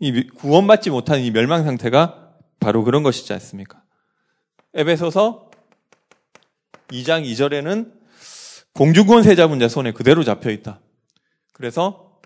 이 0.00 0.26
구원받지 0.28 0.88
못한 0.88 1.20
이 1.20 1.30
멸망 1.30 1.64
상태가 1.64 2.30
바로 2.58 2.84
그런 2.84 3.02
것이지 3.02 3.34
않습니까? 3.34 3.82
에베소서 4.72 5.47
2장 6.90 7.24
2절에는 7.24 7.92
공주권 8.74 9.22
세자분자 9.22 9.68
손에 9.68 9.92
그대로 9.92 10.24
잡혀 10.24 10.50
있다. 10.50 10.80
그래서 11.52 12.18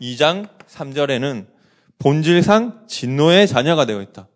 2장 0.00 0.48
3절에는 0.68 1.46
본질상 1.98 2.86
진노의 2.86 3.48
자녀가 3.48 3.84
되어 3.84 4.00
있다. 4.00 4.28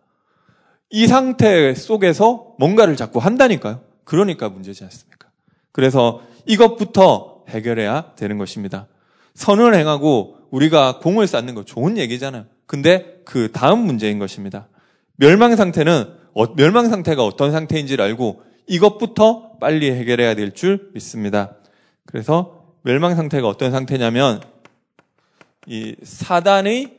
이 0.90 1.06
상태 1.06 1.74
속에서 1.74 2.54
뭔가를 2.58 2.96
자꾸 2.96 3.18
한다니까요. 3.18 3.82
그러니까 4.04 4.48
문제지 4.48 4.84
않습니까? 4.84 5.30
그래서 5.72 6.22
이것부터 6.46 7.44
해결해야 7.48 8.14
되는 8.16 8.36
것입니다. 8.36 8.88
선을 9.34 9.74
행하고 9.74 10.36
우리가 10.50 10.98
공을 10.98 11.26
쌓는 11.26 11.54
거 11.54 11.64
좋은 11.64 11.96
얘기잖아요. 11.96 12.44
근데 12.66 13.22
그 13.24 13.50
다음 13.52 13.80
문제인 13.80 14.18
것입니다. 14.18 14.68
멸망 15.16 15.56
상태는 15.56 16.14
어, 16.34 16.54
멸망 16.54 16.88
상태가 16.88 17.24
어떤 17.24 17.52
상태인지를 17.52 18.04
알고 18.04 18.42
이것부터 18.72 19.58
빨리 19.60 19.90
해결해야 19.90 20.34
될 20.34 20.52
줄 20.52 20.90
믿습니다. 20.94 21.56
그래서 22.06 22.64
멸망 22.82 23.14
상태가 23.14 23.46
어떤 23.46 23.70
상태냐면 23.70 24.42
이 25.66 25.94
사단의 26.02 26.98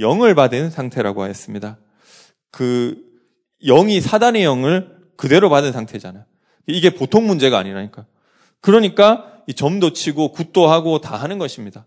영을 0.00 0.34
받은 0.34 0.70
상태라고 0.70 1.22
하였습니다. 1.22 1.78
그 2.50 2.96
영이 3.64 4.00
사단의 4.00 4.42
영을 4.42 4.96
그대로 5.16 5.48
받은 5.48 5.70
상태잖아요. 5.70 6.24
이게 6.66 6.90
보통 6.90 7.26
문제가 7.28 7.58
아니라니까. 7.58 8.04
그러니까 8.60 9.30
이 9.46 9.54
점도 9.54 9.92
치고 9.92 10.32
굿도 10.32 10.66
하고 10.68 11.00
다 11.00 11.16
하는 11.16 11.38
것입니다. 11.38 11.86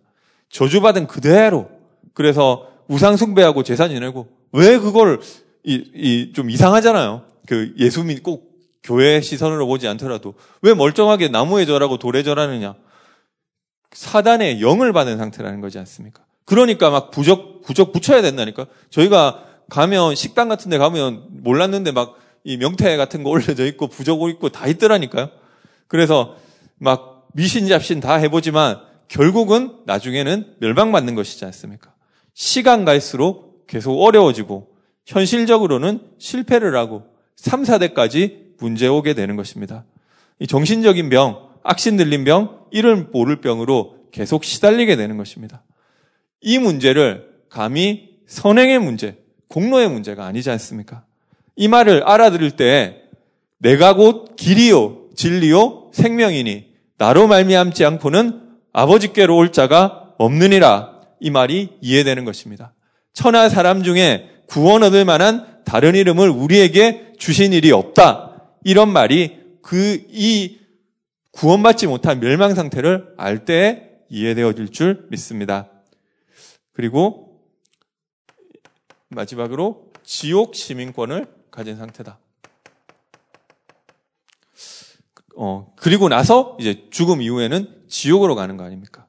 저주받은 0.49 1.07
그대로. 1.07 1.69
그래서 2.13 2.67
우상 2.87 3.17
숭배하고 3.17 3.63
제사 3.63 3.89
지내고 3.89 4.29
왜 4.53 4.77
그걸 4.77 5.19
이, 5.63 5.83
이, 5.93 6.31
좀 6.33 6.49
이상하잖아요. 6.49 7.25
그 7.47 7.73
예수 7.79 8.03
믿고 8.03 8.43
교회 8.83 9.19
시선으로 9.19 9.65
보지 9.65 9.87
않더라도 9.87 10.35
왜 10.61 10.73
멀쩡하게 10.75 11.29
나무에 11.29 11.65
절하고 11.65 11.97
돌에 11.97 12.21
절하느냐. 12.21 12.75
사단의 13.91 14.61
영을 14.61 14.93
받은 14.93 15.17
상태라는 15.17 15.61
거지 15.61 15.79
않습니까? 15.79 16.23
그러니까 16.45 16.91
막 16.91 17.09
부적, 17.09 17.63
부적 17.63 17.91
붙여야 17.91 18.21
된다니까. 18.21 18.67
저희가 18.91 19.43
가면 19.69 20.15
식당 20.15 20.47
같은 20.47 20.69
데 20.69 20.77
가면 20.77 21.41
몰랐는데 21.41 21.91
막 21.91 22.27
이 22.47 22.55
명태 22.55 22.95
같은 22.95 23.23
거 23.23 23.29
올려져 23.29 23.65
있고 23.65 23.87
부적 23.87 24.21
있고 24.29 24.47
다 24.47 24.67
있더라니까요. 24.67 25.29
그래서 25.87 26.37
막 26.77 27.27
미신 27.33 27.67
잡신 27.67 27.99
다 27.99 28.15
해보지만 28.15 28.79
결국은 29.09 29.79
나중에는 29.85 30.55
멸망받는 30.59 31.13
것이지 31.15 31.43
않습니까? 31.43 31.93
시간 32.33 32.85
갈수록 32.85 33.67
계속 33.67 34.01
어려워지고 34.01 34.69
현실적으로는 35.05 35.99
실패를 36.19 36.77
하고 36.77 37.03
3, 37.37 37.63
4대까지 37.63 38.57
문제 38.59 38.87
오게 38.87 39.13
되는 39.13 39.35
것입니다. 39.35 39.85
이 40.39 40.47
정신적인 40.47 41.09
병, 41.09 41.47
악신 41.63 41.97
들린 41.97 42.23
병, 42.23 42.59
이를 42.71 43.07
모를 43.11 43.41
병으로 43.41 43.95
계속 44.11 44.43
시달리게 44.43 44.95
되는 44.95 45.17
것입니다. 45.17 45.63
이 46.41 46.59
문제를 46.59 47.29
감히 47.49 48.09
선행의 48.27 48.79
문제, 48.79 49.17
공로의 49.47 49.89
문제가 49.89 50.25
아니지 50.25 50.49
않습니까? 50.51 51.05
이 51.55 51.67
말을 51.67 52.03
알아들을 52.03 52.51
때 52.51 53.01
내가 53.59 53.93
곧 53.93 54.35
길이요 54.35 55.07
진리요 55.15 55.89
생명이니 55.93 56.67
나로 56.97 57.27
말미암지 57.27 57.85
않고는 57.85 58.41
아버지께로 58.73 59.35
올 59.35 59.51
자가 59.51 60.13
없느니라 60.17 61.01
이 61.19 61.31
말이 61.31 61.69
이해되는 61.81 62.25
것입니다. 62.25 62.73
천하 63.13 63.49
사람 63.49 63.81
중에 63.81 64.29
구원 64.47 64.83
얻을 64.83 65.05
만한 65.05 65.57
다른 65.65 65.95
이름을 65.95 66.29
우리에게 66.29 67.06
주신 67.17 67.53
일이 67.53 67.71
없다. 67.71 68.41
이런 68.63 68.89
말이 68.91 69.39
그 69.61 70.05
이 70.09 70.59
구원받지 71.31 71.85
못한 71.87 72.19
멸망 72.19 72.55
상태를 72.55 73.13
알 73.17 73.45
때에 73.45 73.83
이해되어질 74.09 74.69
줄 74.71 75.05
믿습니다. 75.11 75.69
그리고 76.73 77.41
마지막으로 79.09 79.91
지옥 80.03 80.55
시민권을 80.55 81.27
가진 81.51 81.75
상태다. 81.77 82.17
어, 85.35 85.71
그리고 85.75 86.09
나서 86.09 86.57
이제 86.59 86.87
죽음 86.89 87.21
이후에는 87.21 87.83
지옥으로 87.87 88.33
가는 88.35 88.57
거 88.57 88.63
아닙니까? 88.63 89.05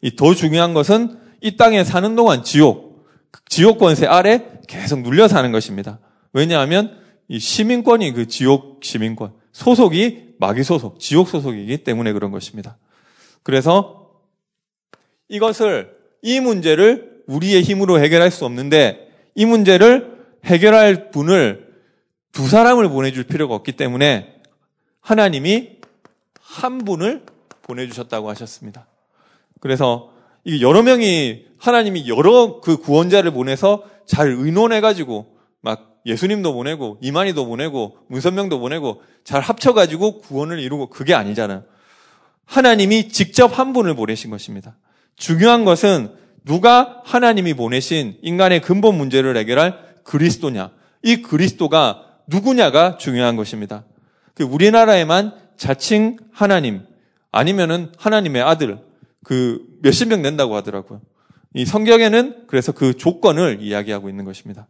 이 0.00 0.14
더 0.14 0.34
중요한 0.34 0.74
것은 0.74 1.18
이 1.40 1.56
땅에 1.56 1.82
사는 1.82 2.14
동안 2.14 2.44
지옥, 2.44 3.08
지옥 3.48 3.78
권세 3.78 4.06
아래 4.06 4.46
계속 4.68 5.00
눌려 5.00 5.26
사는 5.26 5.50
것입니다. 5.50 5.98
왜냐하면 6.32 7.01
이 7.28 7.38
시민권이 7.38 8.12
그 8.12 8.26
지옥 8.26 8.84
시민권, 8.84 9.32
소속이 9.52 10.34
마귀 10.38 10.64
소속, 10.64 10.98
지옥 10.98 11.28
소속이기 11.28 11.78
때문에 11.78 12.12
그런 12.12 12.30
것입니다. 12.30 12.78
그래서 13.42 14.10
이것을, 15.28 15.96
이 16.22 16.40
문제를 16.40 17.22
우리의 17.26 17.62
힘으로 17.62 18.00
해결할 18.00 18.30
수 18.30 18.44
없는데 18.44 19.10
이 19.34 19.46
문제를 19.46 20.18
해결할 20.44 21.10
분을 21.10 21.72
두 22.32 22.48
사람을 22.48 22.88
보내줄 22.88 23.24
필요가 23.24 23.54
없기 23.54 23.72
때문에 23.72 24.40
하나님이 25.00 25.78
한 26.40 26.78
분을 26.78 27.24
보내주셨다고 27.62 28.28
하셨습니다. 28.30 28.86
그래서 29.60 30.12
이 30.44 30.62
여러 30.62 30.82
명이 30.82 31.46
하나님이 31.58 32.08
여러 32.08 32.60
그 32.60 32.76
구원자를 32.76 33.30
보내서 33.30 33.84
잘 34.06 34.28
의논해가지고 34.28 35.36
막 35.60 35.91
예수님도 36.06 36.52
보내고 36.52 36.98
이만희도 37.00 37.46
보내고 37.46 37.98
문선명도 38.08 38.58
보내고 38.60 39.02
잘 39.24 39.40
합쳐가지고 39.40 40.18
구원을 40.20 40.58
이루고 40.58 40.88
그게 40.88 41.14
아니잖아요. 41.14 41.64
하나님이 42.44 43.08
직접 43.08 43.58
한 43.58 43.72
분을 43.72 43.94
보내신 43.94 44.30
것입니다. 44.30 44.76
중요한 45.16 45.64
것은 45.64 46.14
누가 46.44 47.00
하나님이 47.04 47.54
보내신 47.54 48.18
인간의 48.22 48.62
근본 48.62 48.96
문제를 48.96 49.36
해결할 49.36 49.94
그리스도냐. 50.02 50.72
이 51.02 51.22
그리스도가 51.22 52.04
누구냐가 52.26 52.96
중요한 52.96 53.36
것입니다. 53.36 53.84
그 54.34 54.44
우리나라에만 54.44 55.34
자칭 55.56 56.16
하나님, 56.32 56.82
아니면은 57.30 57.92
하나님의 57.96 58.42
아들, 58.42 58.80
그 59.22 59.64
몇십 59.82 60.08
명 60.08 60.22
낸다고 60.22 60.56
하더라고요. 60.56 61.00
이 61.54 61.64
성경에는 61.64 62.46
그래서 62.46 62.72
그 62.72 62.96
조건을 62.96 63.58
이야기하고 63.60 64.08
있는 64.08 64.24
것입니다. 64.24 64.66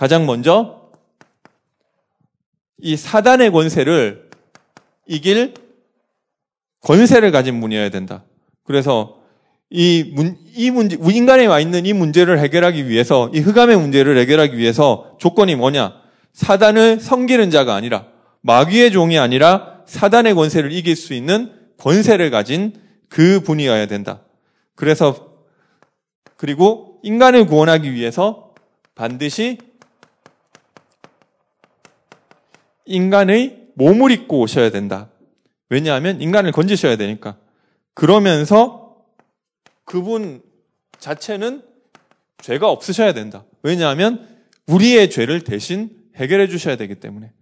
가장 0.00 0.24
먼저 0.24 0.80
이 2.78 2.96
사단의 2.96 3.50
권세를 3.50 4.30
이길 5.06 5.52
권세를 6.80 7.32
가진 7.32 7.60
분이어야 7.60 7.90
된다. 7.90 8.24
그래서 8.64 9.18
이, 9.68 10.10
문, 10.14 10.38
이 10.56 10.70
문제, 10.70 10.96
인간에 10.98 11.44
와 11.44 11.60
있는 11.60 11.84
이 11.84 11.92
문제를 11.92 12.38
해결하기 12.38 12.88
위해서, 12.88 13.30
이 13.34 13.40
흑암의 13.40 13.76
문제를 13.76 14.16
해결하기 14.16 14.56
위해서 14.56 15.18
조건이 15.18 15.54
뭐냐? 15.54 16.00
사단을 16.32 16.98
섬기는 16.98 17.50
자가 17.50 17.74
아니라, 17.74 18.06
마귀의 18.40 18.92
종이 18.92 19.18
아니라 19.18 19.82
사단의 19.84 20.32
권세를 20.32 20.72
이길 20.72 20.96
수 20.96 21.12
있는 21.12 21.52
권세를 21.76 22.30
가진 22.30 22.72
그 23.10 23.40
분이어야 23.40 23.84
된다. 23.84 24.22
그래서, 24.76 25.34
그리고 26.38 27.00
인간을 27.02 27.44
구원하기 27.44 27.92
위해서 27.92 28.54
반드시 28.94 29.58
인간의 32.90 33.68
몸을 33.74 34.10
입고 34.10 34.40
오셔야 34.40 34.70
된다. 34.70 35.10
왜냐하면 35.68 36.20
인간을 36.20 36.50
건지셔야 36.52 36.96
되니까. 36.96 37.38
그러면서 37.94 39.04
그분 39.84 40.42
자체는 40.98 41.62
죄가 42.42 42.68
없으셔야 42.68 43.12
된다. 43.12 43.44
왜냐하면 43.62 44.28
우리의 44.66 45.10
죄를 45.10 45.44
대신 45.44 45.96
해결해 46.16 46.48
주셔야 46.48 46.76
되기 46.76 46.96
때문에. 46.96 47.32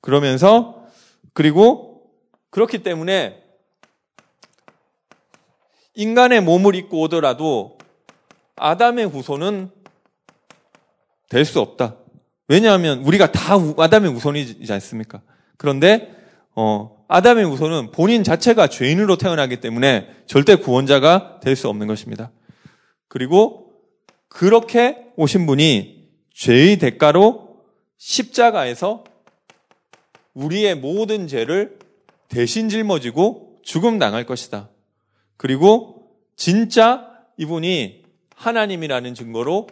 그러면서 0.00 0.86
그리고 1.34 2.10
그렇기 2.50 2.82
때문에 2.82 3.42
인간의 5.94 6.40
몸을 6.40 6.74
입고 6.74 7.00
오더라도 7.02 7.78
아담의 8.56 9.06
후손은 9.08 9.70
될 11.28 11.44
수 11.44 11.60
없다. 11.60 11.96
왜냐하면 12.48 13.00
우리가 13.00 13.32
다 13.32 13.54
아담의 13.78 14.12
후손이지 14.12 14.72
않습니까? 14.72 15.22
그런데 15.56 16.14
어, 16.54 17.04
아담의 17.08 17.44
우선은 17.44 17.90
본인 17.92 18.22
자체가 18.24 18.68
죄인으로 18.68 19.16
태어나기 19.16 19.60
때문에 19.60 20.08
절대 20.26 20.56
구원자가 20.56 21.40
될 21.42 21.56
수 21.56 21.68
없는 21.68 21.86
것입니다. 21.86 22.30
그리고 23.08 23.72
그렇게 24.28 24.98
오신 25.16 25.46
분이 25.46 26.08
죄의 26.34 26.78
대가로 26.78 27.60
십자가에서 27.98 29.04
우리의 30.34 30.74
모든 30.74 31.28
죄를 31.28 31.78
대신 32.28 32.68
짊어지고 32.68 33.58
죽음 33.62 33.98
당할 33.98 34.26
것이다. 34.26 34.68
그리고 35.36 36.08
진짜 36.36 37.08
이분이 37.36 38.02
하나님이라는 38.34 39.14
증거로 39.14 39.68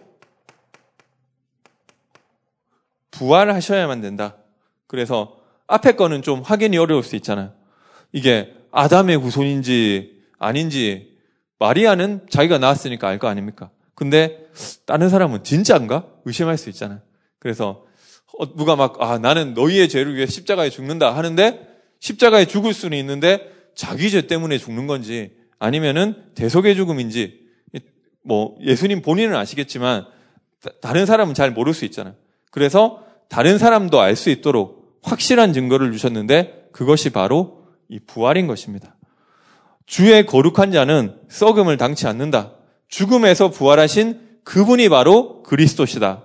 부활하셔야만 3.12 4.01
된다. 4.01 4.37
그래서 4.88 5.37
앞에 5.68 5.92
거는 5.92 6.22
좀 6.22 6.42
확인이 6.42 6.77
어려울 6.77 7.03
수 7.05 7.14
있잖아요. 7.16 7.53
이게 8.12 8.53
아담의 8.72 9.16
후손인지 9.16 10.22
아닌지 10.38 11.16
마리아는 11.59 12.27
자기가 12.29 12.59
낳았으니까 12.59 13.09
알 13.09 13.18
거 13.18 13.29
아닙니까? 13.29 13.70
근데 13.94 14.46
다른 14.85 15.09
사람은 15.09 15.44
진짜인가? 15.44 16.07
의심할 16.25 16.59
수 16.59 16.68
있잖아요. 16.70 17.01
그래서 17.38 17.85
누가 18.57 18.77
막, 18.77 19.01
아, 19.01 19.18
나는 19.18 19.55
너희의 19.55 19.88
죄를 19.88 20.16
위해 20.16 20.27
십자가에 20.27 20.70
죽는다 20.70 21.14
하는데 21.14 21.68
십자가에 22.01 22.46
죽을 22.46 22.75
수는 22.75 22.98
있는데 22.98 23.53
자기 23.75 24.11
죄 24.11 24.27
때문에 24.27 24.59
죽는 24.59 24.87
건지 24.87 25.37
아니면은 25.59 26.14
대속의 26.35 26.75
죽음인지 26.75 27.40
뭐 28.25 28.57
예수님 28.61 29.03
본인은 29.03 29.37
아시겠지만 29.37 30.07
다른 30.81 31.07
사람은 31.07 31.35
잘 31.35 31.51
모를 31.51 31.75
수 31.75 31.85
있잖아요. 31.85 32.14
그래서 32.52 33.02
다른 33.28 33.58
사람도 33.58 33.98
알 34.00 34.14
수 34.14 34.30
있도록 34.30 35.00
확실한 35.02 35.52
증거를 35.52 35.90
주셨는데 35.90 36.68
그것이 36.70 37.10
바로 37.10 37.64
이 37.88 37.98
부활인 37.98 38.46
것입니다. 38.46 38.94
주의 39.86 40.24
거룩한 40.24 40.70
자는 40.70 41.16
썩음을 41.28 41.76
당치 41.76 42.06
않는다. 42.06 42.52
죽음에서 42.88 43.50
부활하신 43.50 44.20
그분이 44.44 44.88
바로 44.90 45.42
그리스도시다. 45.42 46.24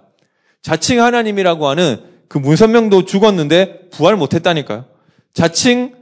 자칭 0.61 1.01
하나님이라고 1.01 1.67
하는 1.67 2.03
그 2.27 2.37
문선명도 2.37 3.05
죽었는데 3.05 3.89
부활 3.89 4.15
못했다니까요. 4.17 4.85
자칭 5.33 5.95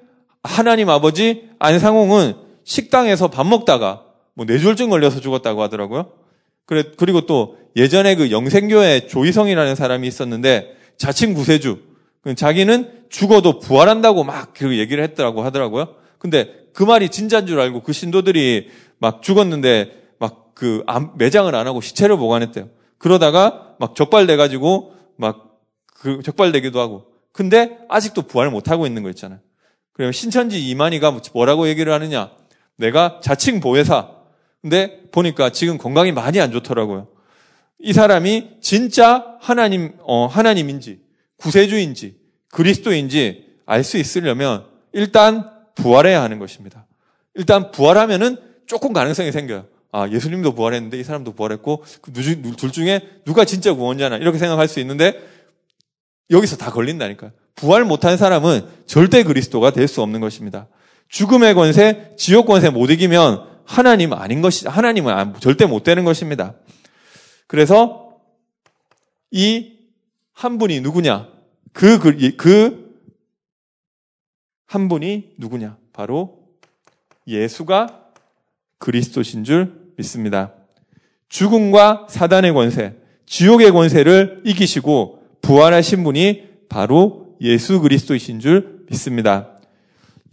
하나님 0.44 0.90
아버지 0.90 1.50
안상홍은 1.60 2.34
식당에서 2.64 3.30
밥 3.30 3.46
먹다가 3.46 4.04
뭐 4.34 4.46
뇌졸중 4.46 4.90
걸려서 4.90 5.22
죽었다고 5.22 5.62
하더라고요. 5.62 6.12
그래, 6.66 6.84
그리고 6.98 7.22
또 7.22 7.58
예전에 7.76 8.16
그 8.16 8.32
영생교회 8.32 9.08
조희성이라는 9.08 9.76
사람이 9.76 10.08
있었는데 10.08 10.76
자칭 10.98 11.34
구세주. 11.34 11.80
자기는 12.36 13.06
죽어도 13.10 13.60
부활한다고 13.60 14.24
막 14.24 14.54
그 14.54 14.78
얘기를 14.78 15.04
했더라고 15.04 15.44
하더라고요. 15.44 15.96
근데 16.18 16.50
그 16.74 16.84
말이 16.84 17.10
진짜인 17.10 17.46
줄 17.46 17.60
알고 17.60 17.84
그 17.84 17.94
신도들이 17.94 18.70
막 18.98 19.22
죽었는데 19.22 19.92
막 20.20 20.54
그 20.56 20.84
매장을 21.18 21.54
안 21.54 21.68
하고 21.68 21.82
시체를 21.82 22.18
보관했대요. 22.18 22.70
그러다가 22.98 23.76
막 23.78 23.96
적발돼가지고 23.96 24.94
막 25.18 25.46
그 25.98 26.22
적발되기도 26.24 26.80
하고. 26.80 27.06
근데 27.32 27.80
아직도 27.90 28.24
부활을 28.24 28.52
못하고 28.52 28.86
있는 28.86 29.02
거 29.02 29.10
있잖아요. 29.10 29.40
그러면 29.92 30.12
신천지 30.14 30.64
이만희가 30.70 31.20
뭐라고 31.34 31.68
얘기를 31.68 31.92
하느냐. 31.92 32.32
내가 32.78 33.20
자칭 33.24 33.60
보혜사. 33.60 34.12
근데 34.66 35.00
보니까 35.12 35.52
지금 35.52 35.78
건강이 35.78 36.12
많이 36.12 36.40
안 36.42 36.52
좋더라고요. 36.52 37.08
이 37.78 37.94
사람이 37.94 38.58
진짜 38.62 39.38
하나님, 39.40 39.94
어, 40.02 40.26
하나님인지, 40.26 41.02
구세주인지, 41.38 42.16
그리스도인지 42.52 43.46
알 43.68 43.84
수 43.84 44.00
있으려면 44.00 44.66
일단 44.92 45.48
부활해야 45.76 46.20
하는 46.20 46.40
것입니다. 46.40 46.88
일단 47.36 47.70
부활하면은 47.70 48.38
조금 48.66 48.92
가능성이 48.92 49.32
생겨요. 49.32 49.68
아, 49.92 50.10
예수님도 50.10 50.56
부활했는데 50.56 51.00
이 51.00 51.04
사람도 51.04 51.34
부활했고 51.34 51.84
그 52.02 52.12
둘 52.12 52.72
중에 52.72 53.02
누가 53.24 53.46
진짜 53.46 53.72
구원자나 53.72 54.18
이렇게 54.18 54.40
생각할 54.40 54.68
수 54.68 54.80
있는데 54.80 55.22
여기서 56.32 56.58
다 56.58 56.72
걸린다니까요. 56.72 57.30
부활 57.54 57.86
못한 57.86 58.18
사람은 58.18 58.66
절대 58.88 59.22
그리스도가 59.22 59.70
될 59.70 59.88
수 59.88 60.02
없는 60.02 60.22
것입니다. 60.22 60.68
죽음의 61.10 61.54
권세, 61.54 62.16
지옥 62.18 62.48
권세 62.48 62.72
못 62.72 62.90
이기면 62.90 63.54
하나님 63.66 64.14
아닌 64.14 64.42
것이 64.42 64.68
하나님은 64.68 65.36
절대 65.40 65.66
못 65.66 65.84
되는 65.84 66.06
것입니다. 66.06 66.54
그래서 67.48 68.18
이 69.32 69.76
한 70.36 70.58
분이 70.58 70.82
누구냐? 70.82 71.30
그, 71.72 71.98
그, 71.98 72.36
그, 72.36 73.00
한 74.68 74.90
분이 74.90 75.32
누구냐? 75.38 75.78
바로 75.94 76.40
예수가 77.26 78.02
그리스도신 78.78 79.46
줄 79.46 79.94
믿습니다. 79.98 80.52
죽음과 81.30 82.08
사단의 82.10 82.54
권세, 82.54 82.96
지옥의 83.26 83.72
권세를 83.72 84.44
이기시고 84.46 85.24
부활하신 85.42 86.04
분이 86.04 86.44
바로 86.70 87.38
예수 87.42 87.80
그리스도이신 87.80 88.42
줄 88.42 88.86
믿습니다. 88.90 89.58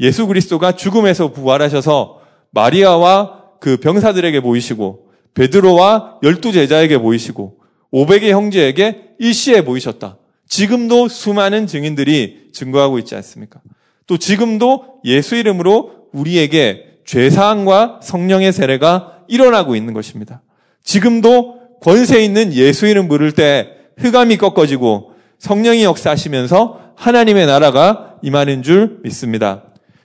예수 0.00 0.26
그리스도가 0.26 0.72
죽음에서 0.72 1.32
부활하셔서 1.32 2.21
마리아와 2.52 3.42
그 3.60 3.76
병사들에게 3.78 4.40
보이시고 4.40 5.08
베드로와 5.34 6.18
열두 6.22 6.52
제자에게 6.52 6.98
보이시고 6.98 7.58
오백의 7.90 8.32
형제에게 8.32 9.14
일시에 9.18 9.64
보이셨다. 9.64 10.18
지금도 10.48 11.08
수많은 11.08 11.66
증인들이 11.66 12.50
증거하고 12.52 12.98
있지 12.98 13.14
않습니까? 13.16 13.60
또 14.06 14.18
지금도 14.18 15.00
예수 15.04 15.36
이름으로 15.36 16.08
우리에게 16.12 16.98
죄사함과 17.06 18.00
성령의 18.02 18.52
세례가 18.52 19.24
일어나고 19.28 19.76
있는 19.76 19.94
것입니다. 19.94 20.42
지금도 20.82 21.78
권세 21.80 22.22
있는 22.22 22.52
예수 22.52 22.86
이름 22.86 23.08
부를 23.08 23.32
때 23.32 23.70
흑암이 23.98 24.36
꺾어지고 24.36 25.12
성령이 25.38 25.84
역사하시면서 25.84 26.92
하나님의 26.96 27.46
나라가 27.46 28.16
임하는 28.22 28.62
줄 28.62 29.00
믿습니다. 29.02 29.64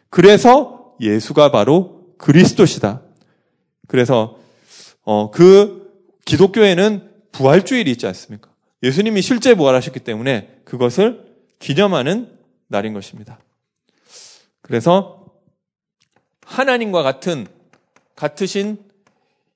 그래서 0.09 0.93
예수가 1.01 1.51
바로 1.51 1.96
그리스도시다. 2.17 3.01
그래서 3.87 4.37
어, 5.03 5.31
그 5.31 5.93
기독교에는 6.25 7.09
부활주일이 7.31 7.89
있지 7.91 8.05
않습니까? 8.07 8.49
예수님이 8.83 9.21
실제 9.21 9.55
부활하셨기 9.55 10.01
때문에 10.01 10.61
그것을 10.65 11.25
기념하는 11.59 12.31
날인 12.67 12.93
것입니다. 12.93 13.39
그래서 14.61 15.25
하나님과 16.45 17.03
같은 17.03 17.47
같으신 18.15 18.77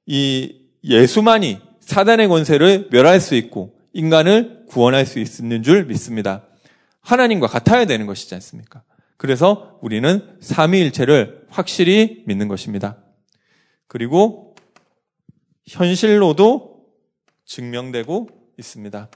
이 0.06 0.62
예수만이 0.84 1.60
사단의 1.80 2.28
권세를 2.28 2.90
멸할 2.92 3.20
수 3.20 3.36
있고 3.36 3.76
인간을 3.94 4.66
구원할 4.68 5.06
수 5.06 5.20
있는 5.20 5.64
줄 5.64 5.86
믿습니다. 5.86 6.44
하나님과 7.02 7.48
같아야 7.48 7.86
되는 7.86 8.06
것이지 8.06 8.34
않습니까? 8.36 8.84
그래서 9.22 9.78
우리는 9.82 10.28
삼위일체를 10.40 11.44
확실히 11.48 12.24
믿는 12.26 12.48
것입니다. 12.48 12.98
그리고 13.86 14.56
현실로도 15.68 16.80
증명되고 17.46 18.30
있습니다. 18.58 19.10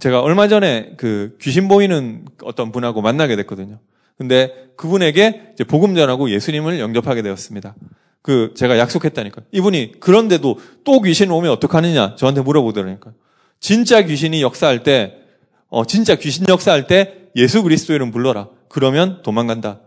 제가 0.00 0.22
얼마 0.22 0.48
전에 0.48 0.94
그 0.96 1.36
귀신 1.40 1.68
보이는 1.68 2.24
어떤 2.42 2.72
분하고 2.72 3.00
만나게 3.00 3.36
됐거든요. 3.36 3.78
근데 4.18 4.52
그분에게 4.76 5.52
이제 5.52 5.62
복음 5.62 5.94
전하고 5.94 6.28
예수님을 6.28 6.80
영접하게 6.80 7.22
되었습니다. 7.22 7.76
그 8.22 8.54
제가 8.56 8.76
약속했다니까요. 8.76 9.46
이분이 9.52 10.00
그런데도 10.00 10.58
또 10.82 11.00
귀신 11.02 11.30
오면 11.30 11.52
어떡하느냐 11.52 12.16
저한테 12.16 12.40
물어보더라니까요. 12.40 13.14
진짜 13.60 14.02
귀신이 14.02 14.42
역사할 14.42 14.82
때, 14.82 15.14
어, 15.68 15.84
진짜 15.84 16.16
귀신 16.16 16.44
역사할 16.48 16.88
때 16.88 17.28
예수 17.36 17.62
그리스도 17.62 17.92
이름 17.92 18.10
불러라. 18.10 18.48
그러면 18.70 19.20
도망간다. 19.22 19.80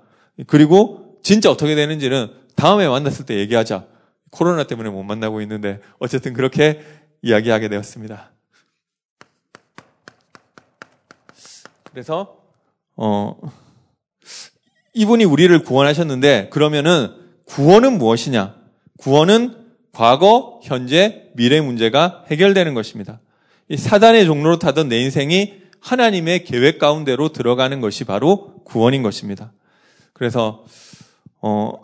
그리고 0.45 1.17
진짜 1.23 1.49
어떻게 1.49 1.73
되는지는 1.73 2.31
다음에 2.55 2.87
만났을 2.87 3.25
때 3.25 3.39
얘기하자. 3.39 3.87
코로나 4.29 4.65
때문에 4.65 4.89
못 4.89 5.03
만나고 5.03 5.41
있는데 5.41 5.79
어쨌든 5.99 6.33
그렇게 6.33 6.81
이야기하게 7.21 7.69
되었습니다. 7.69 8.31
그래서 11.91 12.37
어 12.95 13.39
이분이 14.93 15.23
우리를 15.23 15.63
구원하셨는데 15.63 16.49
그러면은 16.49 17.15
구원은 17.45 17.97
무엇이냐? 17.97 18.55
구원은 18.97 19.63
과거, 19.91 20.59
현재, 20.63 21.29
미래 21.35 21.61
문제가 21.61 22.25
해결되는 22.29 22.73
것입니다. 22.73 23.21
이 23.69 23.77
사단의 23.77 24.25
종로로 24.25 24.59
타던 24.59 24.89
내 24.89 24.99
인생이 24.99 25.61
하나님의 25.79 26.45
계획 26.45 26.79
가운데로 26.79 27.29
들어가는 27.29 27.79
것이 27.79 28.03
바로 28.03 28.52
구원인 28.63 29.03
것입니다. 29.03 29.53
그래서 30.13 30.65
어 31.41 31.81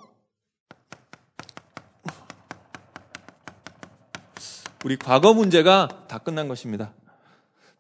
우리 4.85 4.95
과거 4.97 5.33
문제가 5.33 6.05
다 6.07 6.19
끝난 6.19 6.47
것입니다. 6.47 6.93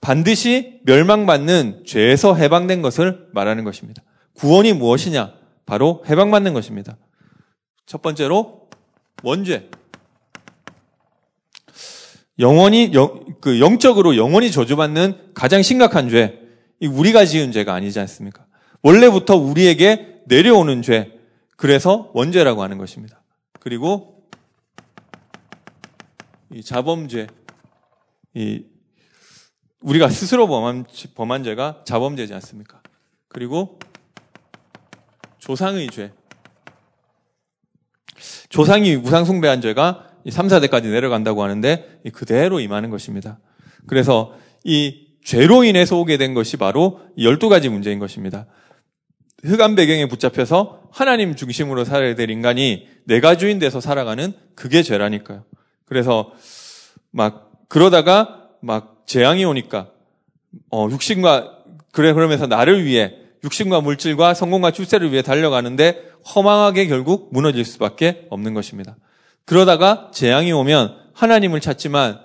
반드시 0.01 0.79
멸망받는 0.83 1.83
죄에서 1.85 2.35
해방된 2.35 2.81
것을 2.81 3.27
말하는 3.33 3.63
것입니다. 3.63 4.03
구원이 4.35 4.73
무엇이냐? 4.73 5.33
바로 5.65 6.03
해방받는 6.07 6.53
것입니다. 6.53 6.97
첫 7.85 8.01
번째로 8.01 8.69
원죄. 9.23 9.69
영원히 12.39 12.91
영, 12.93 13.25
그 13.41 13.59
영적으로 13.59 14.15
영원히 14.15 14.51
저주받는 14.51 15.33
가장 15.33 15.61
심각한 15.61 16.09
죄. 16.09 16.39
이 16.79 16.87
우리가 16.87 17.25
지은 17.25 17.51
죄가 17.51 17.73
아니지 17.73 17.99
않습니까? 17.99 18.45
원래부터 18.81 19.35
우리에게 19.35 20.21
내려오는 20.25 20.81
죄. 20.81 21.19
그래서 21.55 22.11
원죄라고 22.13 22.63
하는 22.63 22.77
것입니다. 22.77 23.21
그리고 23.59 24.23
이 26.51 26.63
자범죄. 26.63 27.27
이 28.35 28.63
우리가 29.81 30.09
스스로 30.09 30.47
범한, 30.47 30.85
범한 31.15 31.43
죄가 31.43 31.83
자범죄지 31.85 32.33
않습니까? 32.33 32.81
그리고 33.27 33.79
조상의 35.39 35.89
죄. 35.89 36.11
조상이 38.49 38.95
우상숭배한 38.95 39.61
죄가 39.61 40.07
3, 40.29 40.47
4대까지 40.47 40.89
내려간다고 40.91 41.43
하는데 41.43 42.01
그대로 42.13 42.59
임하는 42.59 42.89
것입니다. 42.89 43.39
그래서 43.87 44.35
이 44.63 45.07
죄로 45.23 45.63
인해서 45.63 45.97
오게 45.97 46.17
된 46.17 46.33
것이 46.33 46.57
바로 46.57 47.01
12가지 47.17 47.69
문제인 47.69 47.99
것입니다. 47.99 48.47
흑암 49.43 49.75
배경에 49.75 50.07
붙잡혀서 50.07 50.89
하나님 50.91 51.35
중심으로 51.35 51.85
살아야 51.85 52.15
될 52.15 52.29
인간이 52.29 52.87
내가 53.05 53.37
주인 53.37 53.59
돼서 53.59 53.79
살아가는 53.79 54.33
그게 54.55 54.83
죄라니까요. 54.83 55.45
그래서 55.85 56.31
막 57.11 57.51
그러다가 57.67 58.49
막 58.61 59.03
재앙이 59.05 59.45
오니까 59.45 59.89
어 60.71 60.87
육신과 60.89 61.57
그래 61.91 62.13
그러면서 62.13 62.47
나를 62.47 62.85
위해 62.85 63.13
육신과 63.43 63.81
물질과 63.81 64.33
성공과 64.33 64.71
출세를 64.71 65.11
위해 65.11 65.21
달려가는데 65.21 66.03
허망하게 66.35 66.87
결국 66.87 67.29
무너질 67.31 67.63
수밖에 67.65 68.25
없는 68.29 68.53
것입니다. 68.53 68.97
그러다가 69.45 70.11
재앙이 70.13 70.51
오면 70.51 70.95
하나님을 71.13 71.61
찾지만 71.61 72.19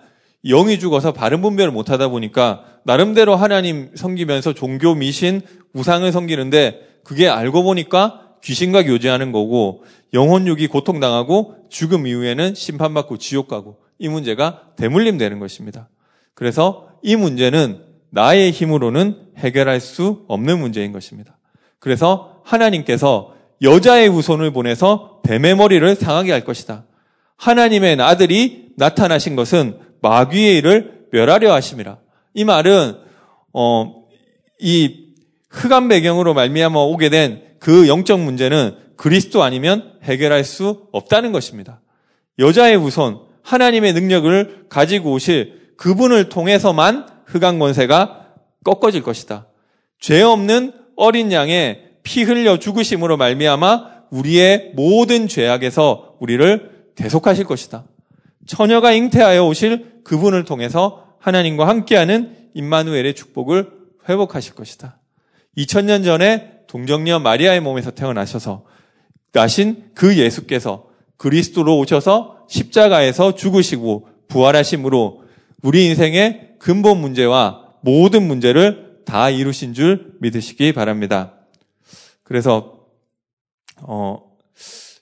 영이 0.45 0.79
죽어서 0.79 1.13
바른 1.13 1.41
분별을 1.41 1.71
못하다 1.71 2.09
보니까 2.09 2.65
나름대로 2.85 3.35
하나님 3.35 3.91
섬기면서 3.95 4.53
종교 4.53 4.95
미신 4.95 5.41
우상을 5.73 6.11
섬기는데 6.11 6.94
그게 7.05 7.29
알고 7.29 7.63
보니까 7.63 8.37
귀신과 8.43 8.85
교제하는 8.85 9.33
거고 9.33 9.85
영혼육이 10.13 10.67
고통당하고 10.67 11.57
죽음 11.69 12.07
이후에는 12.07 12.55
심판받고 12.55 13.19
지옥 13.19 13.49
가고 13.49 13.79
이 13.99 14.09
문제가 14.09 14.63
대물림 14.77 15.19
되는 15.19 15.39
것입니다. 15.39 15.89
그래서 16.35 16.89
이 17.03 17.17
문제는 17.17 17.83
나의 18.11 18.51
힘으로는 18.51 19.33
해결할 19.39 19.81
수 19.81 20.25
없는 20.29 20.59
문제인 20.59 20.93
것입니다. 20.93 21.39
그래서 21.79 22.41
하나님께서 22.45 23.35
여자의 23.63 24.09
후손을 24.09 24.53
보내서 24.53 25.21
뱀의 25.25 25.57
머리를 25.57 25.95
상하게 25.97 26.33
할 26.33 26.45
것이다. 26.45 26.85
하나님의 27.37 28.01
아들이 28.01 28.69
나타나신 28.77 29.37
것은 29.37 29.79
마귀의 30.03 30.59
일을 30.59 31.07
멸하려 31.13 31.53
하심이라. 31.53 31.99
이 32.35 32.45
말은 32.45 32.99
어, 33.53 34.05
이 34.61 35.04
흑암 35.55 35.89
배경으로 35.89 36.35
말미암아 36.35 36.79
오게 36.79 37.09
된 37.09 37.55
그 37.65 37.89
영적 37.89 38.21
문제는 38.21 38.77
그리스도 38.97 39.43
아니면 39.43 39.95
해결할 40.03 40.45
수 40.45 40.87
없다는 40.93 41.33
것입니다. 41.33 41.81
여자의 42.39 42.77
후손, 42.77 43.21
하나님의 43.43 43.95
능력을 43.95 44.67
가지고 44.69 45.13
오실 45.13 45.73
그분을 45.79 46.29
통해서만 46.29 47.07
흑암 47.25 47.59
권세가 47.59 48.35
꺾어질 48.65 49.03
것이다. 49.03 49.47
죄 49.99 50.21
없는 50.21 50.75
어린 50.95 51.33
양의 51.33 51.93
피 52.03 52.23
흘려 52.23 52.59
죽으심으로 52.59 53.17
말미암아 53.17 53.95
우리의 54.11 54.73
모든 54.75 55.27
죄악에서 55.27 56.17
우리를 56.21 56.91
대속하실 56.97 57.47
것이다. 57.47 57.85
처녀가 58.47 58.93
잉태하여 58.93 59.47
오실 59.47 60.03
그분을 60.05 60.45
통해서 60.45 61.17
하나님과 61.19 61.67
함께하는 61.67 62.37
임마누엘의 62.53 63.15
축복을 63.15 63.71
회복하실 64.07 64.55
것이다. 64.55 64.99
2000년 65.57 66.05
전에 66.05 66.61
동정녀 66.67 67.21
마리아의 67.21 67.61
몸에서 67.61 67.91
태어나셔서 67.91 68.65
나신 69.33 69.91
그 69.95 70.17
예수께서 70.19 70.89
그리스도로 71.17 71.79
오셔서 71.79 72.47
십자가에서 72.49 73.35
죽으시고 73.35 74.09
부활하심으로 74.29 75.25
우리 75.63 75.87
인생의 75.87 76.57
근본 76.59 76.99
문제와 76.99 77.75
모든 77.81 78.27
문제를 78.27 79.01
다 79.05 79.31
이루신 79.31 79.75
줄 79.75 80.15
믿으시기 80.21 80.73
바랍니다. 80.73 81.35
그래서 82.23 82.87
어 83.83 84.23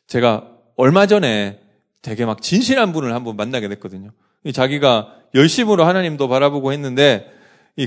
제가 0.07 0.49
얼마 0.77 1.07
전에 1.07 1.61
되게 2.03 2.25
막 2.25 2.43
진실한 2.43 2.93
분을 2.93 3.15
한번 3.15 3.37
만나게 3.37 3.69
됐거든요. 3.69 4.11
자기가 4.53 5.15
열심으로 5.35 5.85
하나님도 5.85 6.29
바라보고 6.29 6.73
했는데 6.73 7.31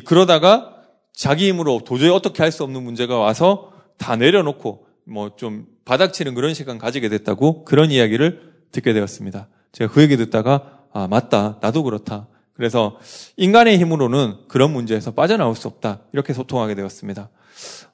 그러다가 0.06 0.75
자기 1.16 1.48
힘으로 1.50 1.82
도저히 1.86 2.10
어떻게 2.10 2.44
할 2.44 2.52
수 2.52 2.64
없는 2.64 2.84
문제가 2.84 3.18
와서 3.18 3.72
다 3.98 4.16
내려놓고 4.16 4.86
뭐 5.06 5.36
좀 5.38 5.66
바닥치는 5.86 6.34
그런 6.34 6.54
시간 6.54 6.78
가지게 6.78 7.10
됐다고 7.10 7.64
그런 7.64 7.92
이야기를 7.92 8.54
듣게 8.72 8.92
되었습니다. 8.94 9.48
제가 9.72 9.94
그 9.94 10.02
얘기 10.02 10.18
듣다가 10.18 10.80
아 10.92 11.08
맞다 11.08 11.60
나도 11.62 11.84
그렇다. 11.84 12.28
그래서 12.54 12.98
인간의 13.38 13.78
힘으로는 13.78 14.36
그런 14.48 14.72
문제에서 14.72 15.12
빠져나올 15.12 15.56
수 15.56 15.68
없다 15.68 16.02
이렇게 16.14 16.34
소통하게 16.34 16.74
되었습니다. 16.76 17.30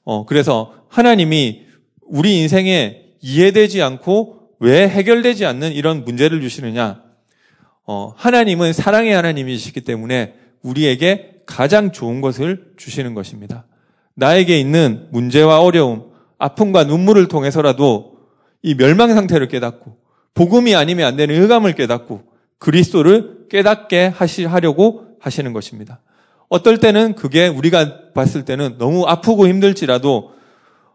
어 0.03 0.25
그래서 0.25 0.73
하나님이 0.89 1.65
우리 2.01 2.39
인생에 2.39 3.01
이해되지 3.21 3.81
않고 3.81 4.49
왜 4.59 4.87
해결되지 4.87 5.45
않는 5.45 5.73
이런 5.73 6.05
문제를 6.05 6.39
주시느냐? 6.41 7.03
어, 7.85 8.13
하나님은 8.15 8.73
사랑의 8.73 9.13
하나님이시기 9.13 9.81
때문에 9.81 10.35
우리에게 10.61 11.30
가장 11.51 11.91
좋은 11.91 12.21
것을 12.21 12.71
주시는 12.77 13.13
것입니다. 13.13 13.65
나에게 14.15 14.57
있는 14.57 15.07
문제와 15.11 15.61
어려움, 15.61 16.11
아픔과 16.37 16.85
눈물을 16.85 17.27
통해서라도 17.27 18.13
이 18.61 18.75
멸망 18.75 19.13
상태를 19.13 19.49
깨닫고 19.49 19.97
복음이 20.33 20.75
아니면 20.75 21.07
안 21.07 21.17
되는 21.17 21.41
의감을 21.41 21.73
깨닫고 21.73 22.23
그리스도를 22.57 23.47
깨닫게 23.49 24.07
하시, 24.07 24.45
하려고 24.45 25.07
하시는 25.19 25.51
것입니다. 25.51 25.99
어떨 26.47 26.77
때는 26.77 27.15
그게 27.15 27.47
우리가 27.47 28.13
봤을 28.13 28.45
때는 28.45 28.77
너무 28.77 29.05
아프고 29.05 29.47
힘들지라도 29.47 30.31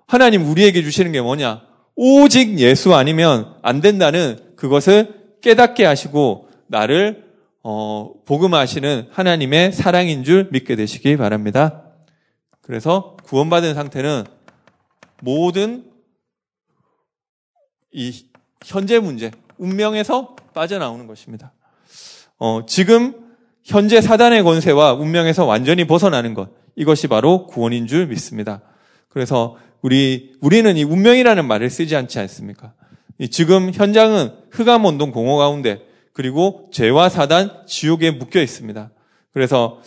하나님 0.06 0.46
우리에게 0.48 0.82
주시는 0.82 1.12
게 1.12 1.20
뭐냐? 1.20 1.62
오직 1.96 2.58
예수 2.58 2.94
아니면 2.94 3.54
안 3.62 3.80
된다는 3.82 4.38
그것을 4.56 5.36
깨닫게 5.42 5.84
하시고 5.84 6.48
나를 6.66 7.25
어, 7.68 8.12
복음하시는 8.26 9.08
하나님의 9.10 9.72
사랑인 9.72 10.22
줄 10.22 10.48
믿게 10.52 10.76
되시기 10.76 11.16
바랍니다. 11.16 11.82
그래서 12.60 13.16
구원받은 13.24 13.74
상태는 13.74 14.22
모든 15.20 15.84
이 17.90 18.24
현재 18.64 19.00
문제, 19.00 19.32
운명에서 19.58 20.36
빠져나오는 20.54 21.08
것입니다. 21.08 21.54
어, 22.38 22.64
지금 22.68 23.34
현재 23.64 24.00
사단의 24.00 24.44
권세와 24.44 24.92
운명에서 24.92 25.44
완전히 25.44 25.88
벗어나는 25.88 26.34
것, 26.34 26.50
이것이 26.76 27.08
바로 27.08 27.48
구원인 27.48 27.88
줄 27.88 28.06
믿습니다. 28.06 28.62
그래서 29.08 29.56
우리, 29.82 30.36
우리는 30.40 30.76
이 30.76 30.84
운명이라는 30.84 31.44
말을 31.44 31.68
쓰지 31.68 31.96
않지 31.96 32.20
않습니까? 32.20 32.74
지금 33.32 33.72
현장은 33.74 34.34
흑암원동 34.52 35.10
공허 35.10 35.36
가운데 35.36 35.95
그리고 36.16 36.70
죄와 36.72 37.10
사단, 37.10 37.66
지옥에 37.66 38.10
묶여 38.10 38.40
있습니다. 38.40 38.90
그래서 39.34 39.82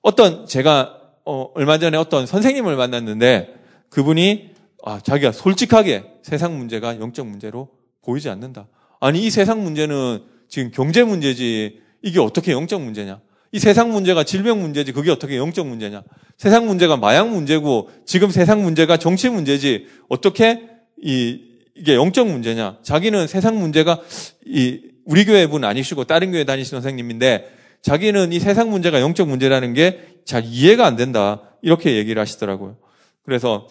어떤 0.00 0.46
제가 0.46 0.96
어, 1.24 1.48
얼마 1.56 1.76
전에 1.78 1.96
어떤 1.96 2.24
선생님을 2.24 2.76
만났는데 2.76 3.52
그분이 3.88 4.52
아, 4.84 5.00
자기가 5.00 5.32
솔직하게 5.32 6.04
세상 6.22 6.56
문제가 6.56 7.00
영적 7.00 7.26
문제로 7.26 7.68
보이지 8.04 8.28
않는다. 8.28 8.68
아니 9.00 9.26
이 9.26 9.30
세상 9.30 9.64
문제는 9.64 10.22
지금 10.48 10.70
경제 10.70 11.02
문제지 11.02 11.80
이게 12.00 12.20
어떻게 12.20 12.52
영적 12.52 12.80
문제냐? 12.80 13.20
이 13.50 13.58
세상 13.58 13.90
문제가 13.90 14.22
질병 14.22 14.60
문제지 14.60 14.92
그게 14.92 15.10
어떻게 15.10 15.36
영적 15.36 15.66
문제냐? 15.66 16.04
세상 16.38 16.66
문제가 16.66 16.96
마약 16.96 17.28
문제고 17.28 17.90
지금 18.06 18.30
세상 18.30 18.62
문제가 18.62 18.98
정치 18.98 19.28
문제지 19.28 19.88
어떻게 20.08 20.62
이 21.02 21.40
이게 21.74 21.96
영적 21.96 22.28
문제냐? 22.28 22.78
자기는 22.84 23.26
세상 23.26 23.58
문제가 23.58 23.98
이 24.46 24.91
우리 25.04 25.24
교회 25.24 25.46
분 25.46 25.64
아니시고 25.64 26.04
다른 26.04 26.32
교회 26.32 26.44
다니시는 26.44 26.80
선생님인데 26.80 27.58
자기는 27.82 28.32
이 28.32 28.40
세상 28.40 28.70
문제가 28.70 29.00
영적 29.00 29.28
문제라는 29.28 29.74
게 29.74 30.12
잘 30.24 30.44
이해가 30.44 30.86
안 30.86 30.96
된다. 30.96 31.42
이렇게 31.62 31.96
얘기를 31.96 32.20
하시더라고요. 32.20 32.76
그래서 33.22 33.68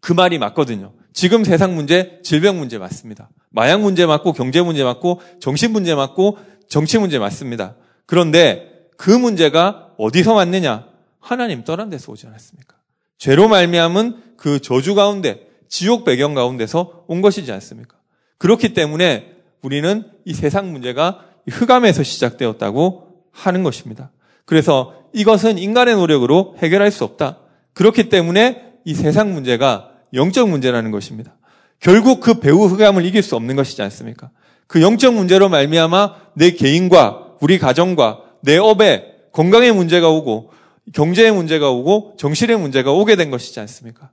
그 0.00 0.12
말이 0.12 0.38
맞거든요. 0.38 0.92
지금 1.12 1.44
세상 1.44 1.74
문제, 1.74 2.20
질병 2.22 2.58
문제 2.58 2.78
맞습니다. 2.78 3.30
마약 3.50 3.80
문제 3.80 4.06
맞고 4.06 4.32
경제 4.32 4.62
문제 4.62 4.84
맞고 4.84 5.20
정신 5.40 5.72
문제 5.72 5.94
맞고 5.94 6.38
정치 6.68 6.98
문제 6.98 7.18
맞습니다. 7.18 7.76
그런데 8.06 8.86
그 8.96 9.10
문제가 9.10 9.92
어디서 9.98 10.34
왔느냐? 10.34 10.86
하나님 11.18 11.64
떠난 11.64 11.90
데서 11.90 12.12
오지 12.12 12.26
않았습니까? 12.26 12.76
죄로 13.18 13.48
말미암은 13.48 14.36
그 14.36 14.60
저주 14.60 14.94
가운데 14.94 15.48
지옥 15.68 16.04
배경 16.04 16.34
가운데서 16.34 17.04
온 17.06 17.20
것이지 17.20 17.50
않습니까? 17.52 17.96
그렇기 18.38 18.72
때문에 18.72 19.36
우리는 19.62 20.04
이 20.24 20.34
세상 20.34 20.72
문제가 20.72 21.24
흑암에서 21.48 22.02
시작되었다고 22.02 23.08
하는 23.32 23.62
것입니다. 23.62 24.10
그래서 24.44 24.94
이것은 25.12 25.58
인간의 25.58 25.96
노력으로 25.96 26.56
해결할 26.58 26.90
수 26.90 27.04
없다. 27.04 27.38
그렇기 27.72 28.08
때문에 28.08 28.72
이 28.84 28.94
세상 28.94 29.32
문제가 29.32 29.90
영적 30.14 30.48
문제라는 30.48 30.90
것입니다. 30.90 31.36
결국 31.78 32.20
그 32.20 32.40
배후 32.40 32.66
흑암을 32.66 33.04
이길 33.04 33.22
수 33.22 33.36
없는 33.36 33.56
것이지 33.56 33.82
않습니까? 33.82 34.30
그 34.66 34.82
영적 34.82 35.14
문제로 35.14 35.48
말미암아 35.48 36.14
내 36.34 36.50
개인과 36.52 37.36
우리 37.40 37.58
가정과 37.58 38.20
내 38.42 38.56
업에 38.56 39.14
건강의 39.32 39.72
문제가 39.72 40.10
오고 40.10 40.52
경제의 40.92 41.32
문제가 41.32 41.70
오고 41.70 42.14
정신의 42.16 42.58
문제가 42.58 42.92
오게 42.92 43.16
된 43.16 43.30
것이지 43.30 43.60
않습니까? 43.60 44.10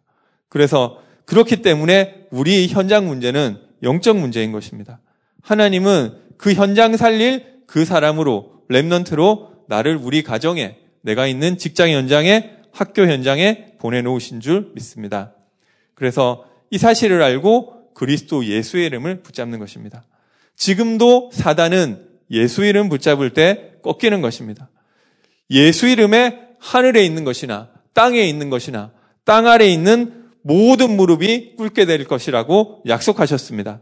그래서 0.49 0.99
그렇기 1.25 1.61
때문에 1.61 2.27
우리 2.31 2.67
현장 2.67 3.07
문제는 3.07 3.57
영적 3.83 4.17
문제인 4.17 4.51
것입니다. 4.51 4.99
하나님은 5.41 6.13
그 6.37 6.53
현장 6.53 6.97
살릴 6.97 7.61
그 7.65 7.85
사람으로 7.85 8.63
랩넌트로 8.69 9.67
나를 9.67 9.97
우리 9.97 10.23
가정에 10.23 10.77
내가 11.01 11.27
있는 11.27 11.57
직장 11.57 11.89
현장에 11.89 12.51
학교 12.71 13.03
현장에 13.03 13.73
보내놓으신 13.79 14.39
줄 14.39 14.71
믿습니다. 14.75 15.33
그래서 15.95 16.45
이 16.69 16.77
사실을 16.77 17.21
알고 17.21 17.93
그리스도 17.93 18.45
예수의 18.45 18.87
이름을 18.87 19.23
붙잡는 19.23 19.59
것입니다. 19.59 20.03
지금도 20.55 21.31
사단은 21.33 22.07
예수 22.31 22.63
이름 22.63 22.89
붙잡을 22.89 23.31
때 23.33 23.71
꺾이는 23.83 24.21
것입니다. 24.21 24.69
예수 25.49 25.87
이름에 25.87 26.39
하늘에 26.59 27.05
있는 27.05 27.23
것이나 27.23 27.69
땅에 27.93 28.21
있는 28.21 28.49
것이나 28.49 28.91
땅 29.23 29.47
아래에 29.47 29.69
있는 29.69 30.25
모든 30.41 30.95
무릎이 30.95 31.55
꿇게 31.55 31.85
될 31.85 32.05
것이라고 32.05 32.83
약속하셨습니다. 32.87 33.81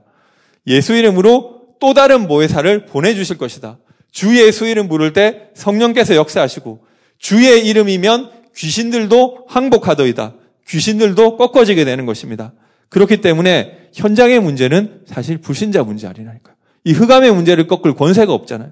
예수 0.67 0.93
이름으로 0.93 1.61
또 1.79 1.93
다른 1.93 2.27
모회사를 2.27 2.85
보내주실 2.85 3.37
것이다. 3.37 3.79
주 4.11 4.39
예수 4.39 4.65
이름 4.65 4.87
부를 4.87 5.13
때 5.13 5.49
성령께서 5.55 6.15
역사하시고 6.15 6.85
주의 7.17 7.67
이름이면 7.67 8.31
귀신들도 8.55 9.45
항복하더이다. 9.47 10.35
귀신들도 10.67 11.37
꺾어지게 11.37 11.85
되는 11.85 12.05
것입니다. 12.05 12.53
그렇기 12.89 13.17
때문에 13.17 13.89
현장의 13.93 14.39
문제는 14.39 15.01
사실 15.05 15.37
불신자 15.37 15.83
문제 15.83 16.07
아니라니까요. 16.07 16.55
이 16.85 16.93
흑암의 16.93 17.33
문제를 17.33 17.67
꺾을 17.67 17.93
권세가 17.95 18.33
없잖아요. 18.33 18.71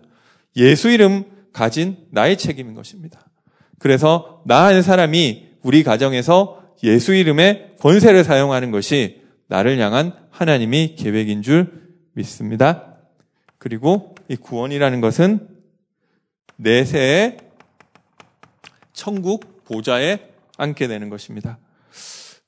예수 0.56 0.90
이름 0.90 1.26
가진 1.52 1.98
나의 2.12 2.38
책임인 2.38 2.74
것입니다. 2.74 3.20
그래서 3.80 4.42
나 4.46 4.66
한 4.66 4.82
사람이 4.82 5.48
우리 5.62 5.84
가정에서 5.84 6.62
예수 6.84 7.14
이름의 7.14 7.74
권세를 7.80 8.24
사용하는 8.24 8.72
것이 8.72 9.22
나를 9.48 9.78
향한 9.80 10.14
하나님이 10.30 10.96
계획인 10.96 11.42
줄 11.42 11.83
믿습니다. 12.14 12.96
그리고 13.58 14.16
이 14.28 14.36
구원이라는 14.36 15.02
것은 15.02 15.48
내세의 16.58 17.38
천국 18.94 19.64
보좌에 19.66 20.30
앉게 20.58 20.88
되는 20.88 21.10
것입니다. 21.10 21.58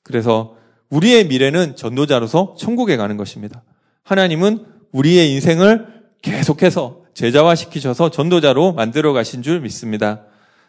그래서 0.02 0.56
우리의 0.90 1.26
미래는 1.26 1.76
전도자로서 1.76 2.54
천국에 2.58 2.96
가는 2.96 3.16
것입니다. 3.16 3.62
하나님은 4.04 4.64
우리의 4.92 5.32
인생을 5.32 6.04
계속해서 6.22 7.04
제자화시키셔서 7.14 8.10
전도자로 8.10 8.72
만들어 8.72 9.12
가신 9.12 9.42
줄 9.42 9.60
믿습니다. 9.60 10.22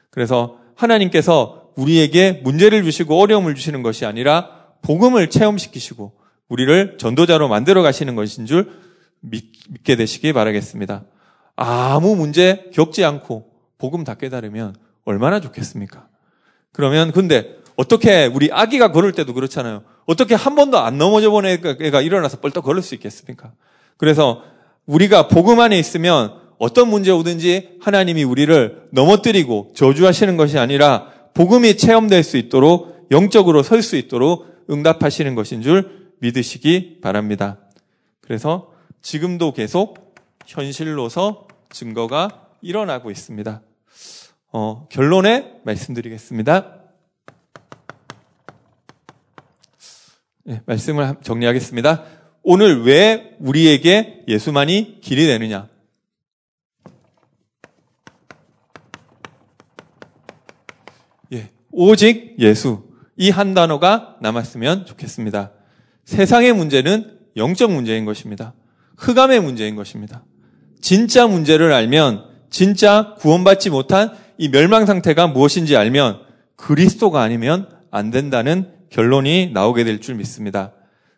그래서 0.10 0.60
하나님께서 0.76 1.72
우리에게 1.76 2.42
문제를 2.44 2.84
주시고 2.84 3.20
어려움을 3.20 3.54
주시는 3.54 3.84
것이 3.84 4.06
아니라 4.06 4.50
복음을 4.82 5.30
체험시키시고 5.30 6.14
우리를 6.50 6.98
전도자로 6.98 7.48
만들어 7.48 7.82
가시는 7.82 8.16
것인 8.16 8.46
줄 8.46 8.72
믿 9.30 9.58
게 9.84 9.96
되시기 9.96 10.34
바라겠습니다. 10.34 11.04
아무 11.56 12.16
문제 12.16 12.70
겪지 12.74 13.04
않고 13.04 13.50
복음 13.78 14.04
다 14.04 14.14
깨달으면 14.14 14.76
얼마나 15.04 15.40
좋겠습니까? 15.40 16.08
그러면 16.72 17.12
근데 17.12 17.58
어떻게 17.76 18.26
우리 18.26 18.50
아기가 18.52 18.92
걸을 18.92 19.12
때도 19.12 19.34
그렇잖아요. 19.34 19.84
어떻게 20.06 20.36
한 20.36 20.56
번도 20.56 20.78
안 20.80 20.98
넘어져 20.98 21.32
본 21.32 21.46
애가 21.46 22.02
일어나서 22.02 22.40
뻘떡 22.40 22.64
걸을 22.64 22.82
수 22.82 22.96
있겠습니까? 22.96 23.52
그래서 23.98 24.44
우리가 24.86 25.28
복음 25.28 25.60
안에 25.60 25.78
있으면 25.78 26.34
어떤 26.60 26.90
문제 26.90 27.12
오든지 27.12 27.78
하나님이 27.82 28.24
우리를 28.24 28.90
넘어뜨리고 28.92 29.74
저주하시는 29.76 30.38
것이 30.38 30.58
아니라 30.58 31.12
복음이 31.34 31.78
체험될 31.78 32.24
수 32.24 32.38
있도록 32.38 33.08
영적으로 33.12 33.64
설 33.64 33.84
수 33.84 33.96
있도록 33.96 34.46
응답하시는 34.70 35.36
것인 35.36 35.62
줄 35.62 36.12
믿으시기 36.20 37.00
바랍니다. 37.02 37.58
그래서 38.22 38.72
지금도 39.02 39.54
계속 39.54 40.16
현실로서 40.46 41.48
증거가 41.70 42.50
일어나고 42.62 43.12
있습니다. 43.12 43.62
어, 44.54 44.88
결론에 44.90 45.60
말씀드리겠습니다. 45.64 46.74
네, 50.46 50.62
말씀을 50.66 51.16
정리하겠습니다. 51.22 52.06
오늘 52.44 52.84
왜 52.84 53.36
우리에게 53.40 54.24
예수만이 54.28 55.00
길이 55.02 55.26
되느냐? 55.28 55.68
예, 61.34 61.50
오직 61.72 62.36
예수. 62.40 62.88
이 63.18 63.32
한 63.32 63.54
단어가 63.56 64.16
남았으면 64.22 64.86
좋겠습니다. 64.86 65.52
세상의 66.06 66.54
문제는 66.54 67.20
영적 67.36 67.72
문제인 67.72 68.06
것입니다. 68.06 68.54
흑암의 68.98 69.40
문제인 69.42 69.76
것입니다. 69.76 70.24
진짜 70.82 71.28
문제를 71.28 71.72
알면 71.74 72.26
진짜 72.50 73.16
구원받지 73.20 73.70
못한 73.70 74.12
이 74.38 74.50
멸망 74.50 74.86
상태가 74.86 75.28
무엇인지 75.28 75.76
알면 75.76 76.22
그리스도가 76.56 77.22
아니면 77.22 77.70
안 77.92 78.12
된다는 78.12 78.72
결론이 78.90 79.52
나오게 79.54 79.84
될 79.84 80.00
줄 80.00 80.16
믿습니다. 80.16 80.74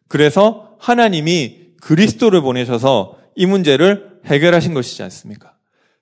그래서 0.07 0.75
하나님이 0.79 1.73
그리스도를 1.81 2.41
보내셔서 2.41 3.17
이 3.35 3.45
문제를 3.45 4.19
해결하신 4.25 4.73
것이지 4.73 5.03
않습니까? 5.03 5.53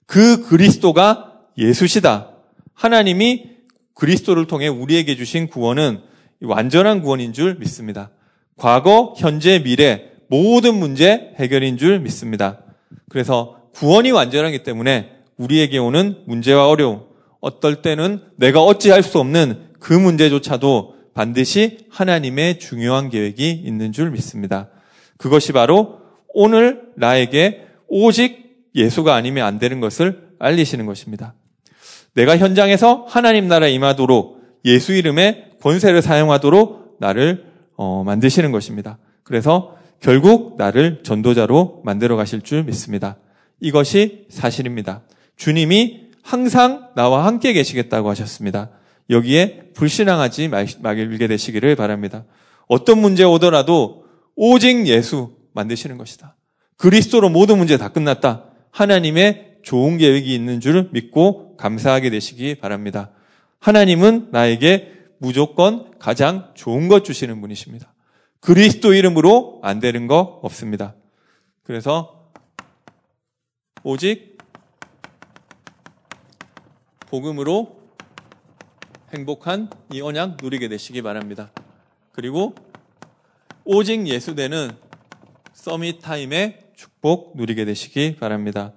그 0.06 0.48
그리스도가 0.48 1.34
예수시다. 1.58 2.32
하나님이 2.74 3.58
그리스도를 3.94 4.48
통해 4.48 4.68
우리에게 4.68 5.16
주신 5.16 5.48
구원은 5.48 6.02
완전한 6.42 7.02
구원인 7.02 7.34
줄 7.34 7.56
믿습니다. 7.56 8.12
과거, 8.56 9.14
현재, 9.18 9.60
미래 9.62 10.12
모든 10.28 10.76
문제 10.76 11.34
해결인 11.38 11.78
줄 11.78 12.00
믿습니다. 12.00 12.60
그래서 13.10 13.62
구원이 13.74 14.12
완전하기 14.12 14.64
때문에 14.64 15.12
우리에게 15.38 15.78
오는 15.78 16.18
문제와 16.26 16.68
어려움, 16.68 17.04
어떨 17.40 17.82
때는 17.82 18.22
내가 18.36 18.64
어찌할 18.64 19.04
수 19.04 19.20
없는 19.20 19.68
그 19.80 19.94
문제조차도 19.94 20.96
반드시 21.14 21.80
하나님의 21.90 22.60
중요한 22.60 23.10
계획이 23.10 23.52
있는 23.52 23.92
줄 23.92 24.12
믿습니다. 24.12 24.70
그것이 25.18 25.52
바로 25.52 26.00
오늘 26.30 26.82
나에게 26.96 27.66
오직 27.88 28.68
예수가 28.76 29.14
아니면 29.16 29.46
안 29.46 29.60
되는 29.60 29.80
것을 29.80 30.28
알리시는 30.40 30.86
것입니다. 30.86 31.34
내가 32.14 32.38
현장에서 32.38 33.06
하나님 33.08 33.48
나라 33.48 33.68
임하도록 33.68 34.42
예수 34.66 34.94
이름의 34.94 35.52
권세를 35.62 36.02
사용하도록 36.02 36.98
나를 37.00 37.46
어, 37.76 38.04
만드시는 38.04 38.52
것입니다. 38.52 38.98
그래서 39.24 39.77
결국 40.00 40.56
나를 40.58 41.02
전도자로 41.04 41.82
만들어 41.84 42.16
가실 42.16 42.42
줄 42.42 42.64
믿습니다. 42.64 43.18
이것이 43.60 44.26
사실입니다. 44.30 45.02
주님이 45.36 46.08
항상 46.22 46.90
나와 46.96 47.26
함께 47.26 47.54
계시겠다고 47.54 48.10
하셨습니다. 48.10 48.70
여기에 49.10 49.72
불신앙하지 49.74 50.50
말게 50.50 51.28
되시기를 51.28 51.76
바랍니다. 51.76 52.26
어떤 52.68 53.00
문제 53.00 53.24
오더라도 53.24 54.06
오직 54.36 54.88
예수 54.88 55.38
만드시는 55.54 55.98
것이다. 55.98 56.36
그리스도로 56.76 57.30
모든 57.30 57.58
문제 57.58 57.78
다 57.78 57.90
끝났다. 57.90 58.46
하나님의 58.72 59.58
좋은 59.64 59.98
계획이 59.98 60.34
있는 60.34 60.60
줄 60.60 60.90
믿고 60.92 61.58
감사하게 61.58 62.10
되시기 62.10 62.56
바랍니다. 62.56 63.12
하나님은 63.60 64.30
나에게 64.32 64.94
무조건 65.18 65.98
가장 65.98 66.52
좋은 66.54 66.88
것 66.88 67.04
주시는 67.04 67.42
분이십니다. 67.42 67.94
그리스도 68.48 68.94
이름으로 68.94 69.60
안 69.62 69.82
되는 69.82 70.08
거 70.08 70.40
없습니다. 70.42 70.96
그래서 71.64 72.30
오직 73.84 74.38
복음으로 77.08 77.78
행복한 79.14 79.70
이 79.92 80.00
언약 80.00 80.38
누리게 80.42 80.70
되시기 80.70 81.02
바랍니다. 81.02 81.52
그리고 82.14 82.56
오직 83.66 84.08
예수되는 84.08 84.72
서밋 85.52 86.02
타임의 86.02 86.68
축복 86.74 87.36
누리게 87.36 87.66
되시기 87.66 88.16
바랍니다. 88.16 88.72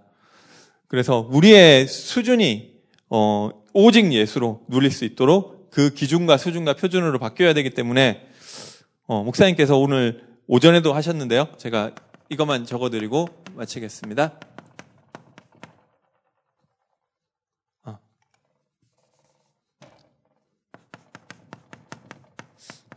그래서 0.88 1.28
우리의 1.30 1.86
수준이 1.86 2.72
어, 3.08 3.50
오직 3.72 4.12
예수로 4.12 4.64
누릴 4.66 4.90
수 4.90 5.04
있도록 5.04 5.70
그 5.70 5.94
기준과 5.94 6.38
수준과 6.38 6.74
표준으로 6.74 7.20
바뀌어야 7.20 7.54
되기 7.54 7.70
때문에 7.70 8.29
어, 9.10 9.24
목사님께서 9.24 9.76
오늘 9.76 10.24
오전에도 10.46 10.92
하셨는데요. 10.92 11.48
제가 11.56 11.96
이것만 12.28 12.64
적어드리고 12.64 13.26
마치겠습니다. 13.54 14.38
어. 17.86 17.98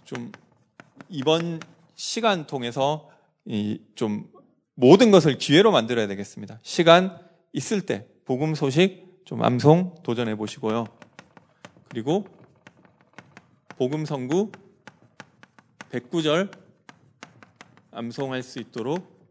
좀 0.04 0.32
이번 1.10 1.60
시간 1.96 2.46
통해서 2.46 3.10
좀 3.96 4.30
모든 4.76 5.10
것을 5.10 5.40
기회로 5.40 5.72
만들어야 5.72 6.06
되겠습니다. 6.06 6.60
시간 6.62 7.20
있을 7.54 7.88
때 7.88 8.06
복음 8.26 8.54
소식 8.54 9.24
좀 9.26 9.44
암송 9.44 10.04
도전해 10.04 10.36
보시고요. 10.36 10.86
그리고 11.90 12.28
복음 13.80 14.06
성구 14.06 14.52
109절 15.94 16.52
암송할 17.92 18.42
수 18.42 18.58
있도록 18.60 19.30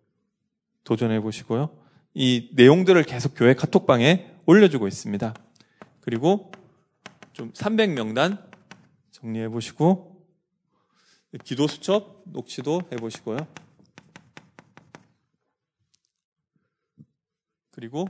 도전해 0.84 1.20
보시고요. 1.20 1.76
이 2.14 2.50
내용들을 2.52 3.02
계속 3.02 3.34
교회 3.34 3.54
카톡방에 3.54 4.36
올려주고 4.46 4.86
있습니다. 4.86 5.34
그리고 6.00 6.52
좀 7.32 7.52
300명단 7.52 8.48
정리해 9.10 9.48
보시고 9.48 10.24
기도 11.42 11.66
수첩 11.66 12.22
녹취도 12.26 12.82
해 12.92 12.96
보시고요. 12.96 13.38
그리고 17.72 18.06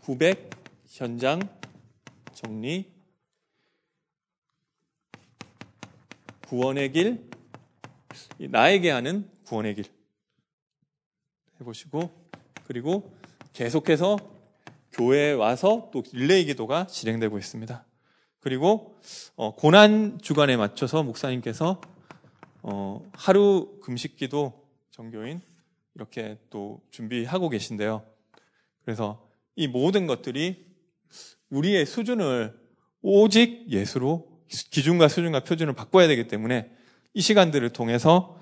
900 0.00 0.50
현장 0.86 1.40
정리 2.32 2.90
구원의 6.46 6.92
길 6.92 7.31
나에게 8.38 8.90
하는 8.90 9.28
구원의 9.44 9.74
길 9.74 9.84
해보시고 11.60 12.10
그리고 12.64 13.12
계속해서 13.52 14.18
교회에 14.92 15.32
와서 15.32 15.90
또 15.92 16.02
릴레이 16.12 16.44
기도가 16.44 16.86
진행되고 16.86 17.38
있습니다. 17.38 17.84
그리고 18.40 18.96
어, 19.36 19.54
고난 19.54 20.18
주간에 20.20 20.56
맞춰서 20.56 21.02
목사님께서 21.02 21.80
어, 22.62 23.10
하루 23.12 23.78
금식 23.82 24.16
기도 24.16 24.68
정교인 24.90 25.40
이렇게 25.94 26.38
또 26.50 26.80
준비하고 26.90 27.48
계신데요. 27.48 28.04
그래서 28.84 29.28
이 29.56 29.68
모든 29.68 30.06
것들이 30.06 30.66
우리의 31.50 31.86
수준을 31.86 32.58
오직 33.02 33.70
예수로 33.70 34.28
기준과 34.48 35.08
수준과 35.08 35.44
표준을 35.44 35.74
바꿔야 35.74 36.08
되기 36.08 36.28
때문에 36.28 36.70
이 37.14 37.20
시간들을 37.20 37.70
통해서 37.70 38.36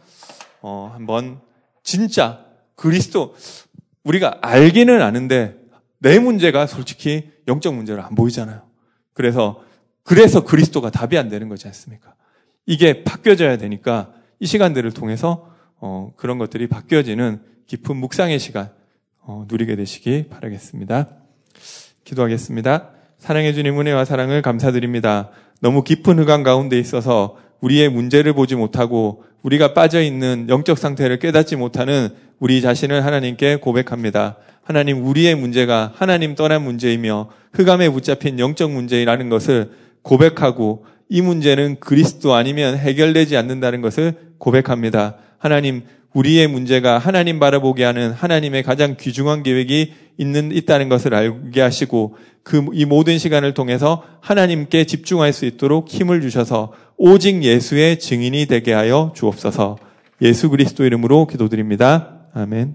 어, 0.63 0.91
한번 0.95 1.41
진짜 1.83 2.45
그리스도 2.75 3.35
우리가 4.05 4.39
알기는 4.43 5.01
아는데 5.03 5.57
내 5.99 6.19
문제가 6.19 6.67
솔직히 6.67 7.31
영적 7.49 7.75
문제로 7.75 8.03
안 8.03 8.15
보이잖아요. 8.15 8.63
그래서 9.13 9.63
그래서 10.03 10.45
그리스도가 10.45 10.91
답이 10.91 11.19
안 11.19 11.29
되는 11.29 11.49
거지 11.49 11.67
않습니까? 11.69 12.15
이게 12.67 13.05
바뀌어져야 13.05 13.59
되니까 13.59 14.13
이 14.39 14.47
시간들을 14.47 14.93
통해서 14.93 15.51
어, 15.77 16.13
그런 16.17 16.39
것들이 16.39 16.69
바뀌어지는 16.69 17.43
깊은 17.67 17.97
묵상의 17.97 18.39
시간 18.39 18.71
어, 19.21 19.45
누리게 19.49 19.77
되시기 19.77 20.29
바라겠습니다. 20.29 21.09
기도하겠습니다. 22.05 22.91
사랑해 23.19 23.53
주님 23.53 23.79
은혜와 23.79 24.05
사랑을 24.05 24.43
감사드립니다. 24.43 25.31
너무 25.61 25.85
깊은 25.85 26.19
흑암 26.19 26.43
가운데 26.43 26.79
있어서 26.79 27.39
우리의 27.61 27.89
문제를 27.89 28.33
보지 28.33 28.55
못하고 28.55 29.25
우리가 29.43 29.75
빠져 29.75 30.03
있는 30.03 30.47
영적 30.49 30.79
상태를 30.79 31.19
깨닫지 31.19 31.57
못하는 31.57 32.11
우리 32.39 32.61
자신을 32.61 33.05
하나님께 33.05 33.57
고백합니다. 33.57 34.37
하나님, 34.63 35.05
우리의 35.05 35.35
문제가 35.35 35.93
하나님 35.95 36.35
떠난 36.35 36.63
문제이며 36.63 37.31
흑암에 37.55 37.89
붙잡힌 37.91 38.39
영적 38.39 38.71
문제라는 38.71 39.29
것을 39.29 39.71
고백하고 40.03 40.85
이 41.09 41.23
문제는 41.23 41.81
그리스도 41.81 42.35
아니면 42.35 42.77
해결되지 42.77 43.37
않는다는 43.37 43.81
것을 43.81 44.15
고백합니다. 44.39 45.17
하나님, 45.39 45.83
우리의 46.13 46.49
문제가 46.49 46.99
하나님 46.99 47.39
바라보게 47.39 47.85
하는 47.85 48.11
하나님의 48.13 48.63
가장 48.63 48.97
귀중한 48.99 49.43
계획이 49.43 49.93
있는, 50.19 50.53
있다는 50.53 50.89
것을 50.89 51.15
알게 51.15 51.61
하시고 51.61 52.17
그, 52.43 52.65
이 52.73 52.85
모든 52.85 53.19
시간을 53.19 53.55
통해서 53.55 54.03
하나님께 54.21 54.85
집중할 54.85 55.33
수 55.33 55.45
있도록 55.47 55.89
힘을 55.89 56.21
주셔서 56.21 56.73
오직 57.03 57.43
예수의 57.43 57.99
증인이 57.99 58.45
되게 58.45 58.75
하여 58.75 59.11
주옵소서 59.17 59.79
예수 60.21 60.51
그리스도 60.51 60.85
이름으로 60.85 61.27
기도드립니다. 61.27 62.27
아멘. 62.35 62.75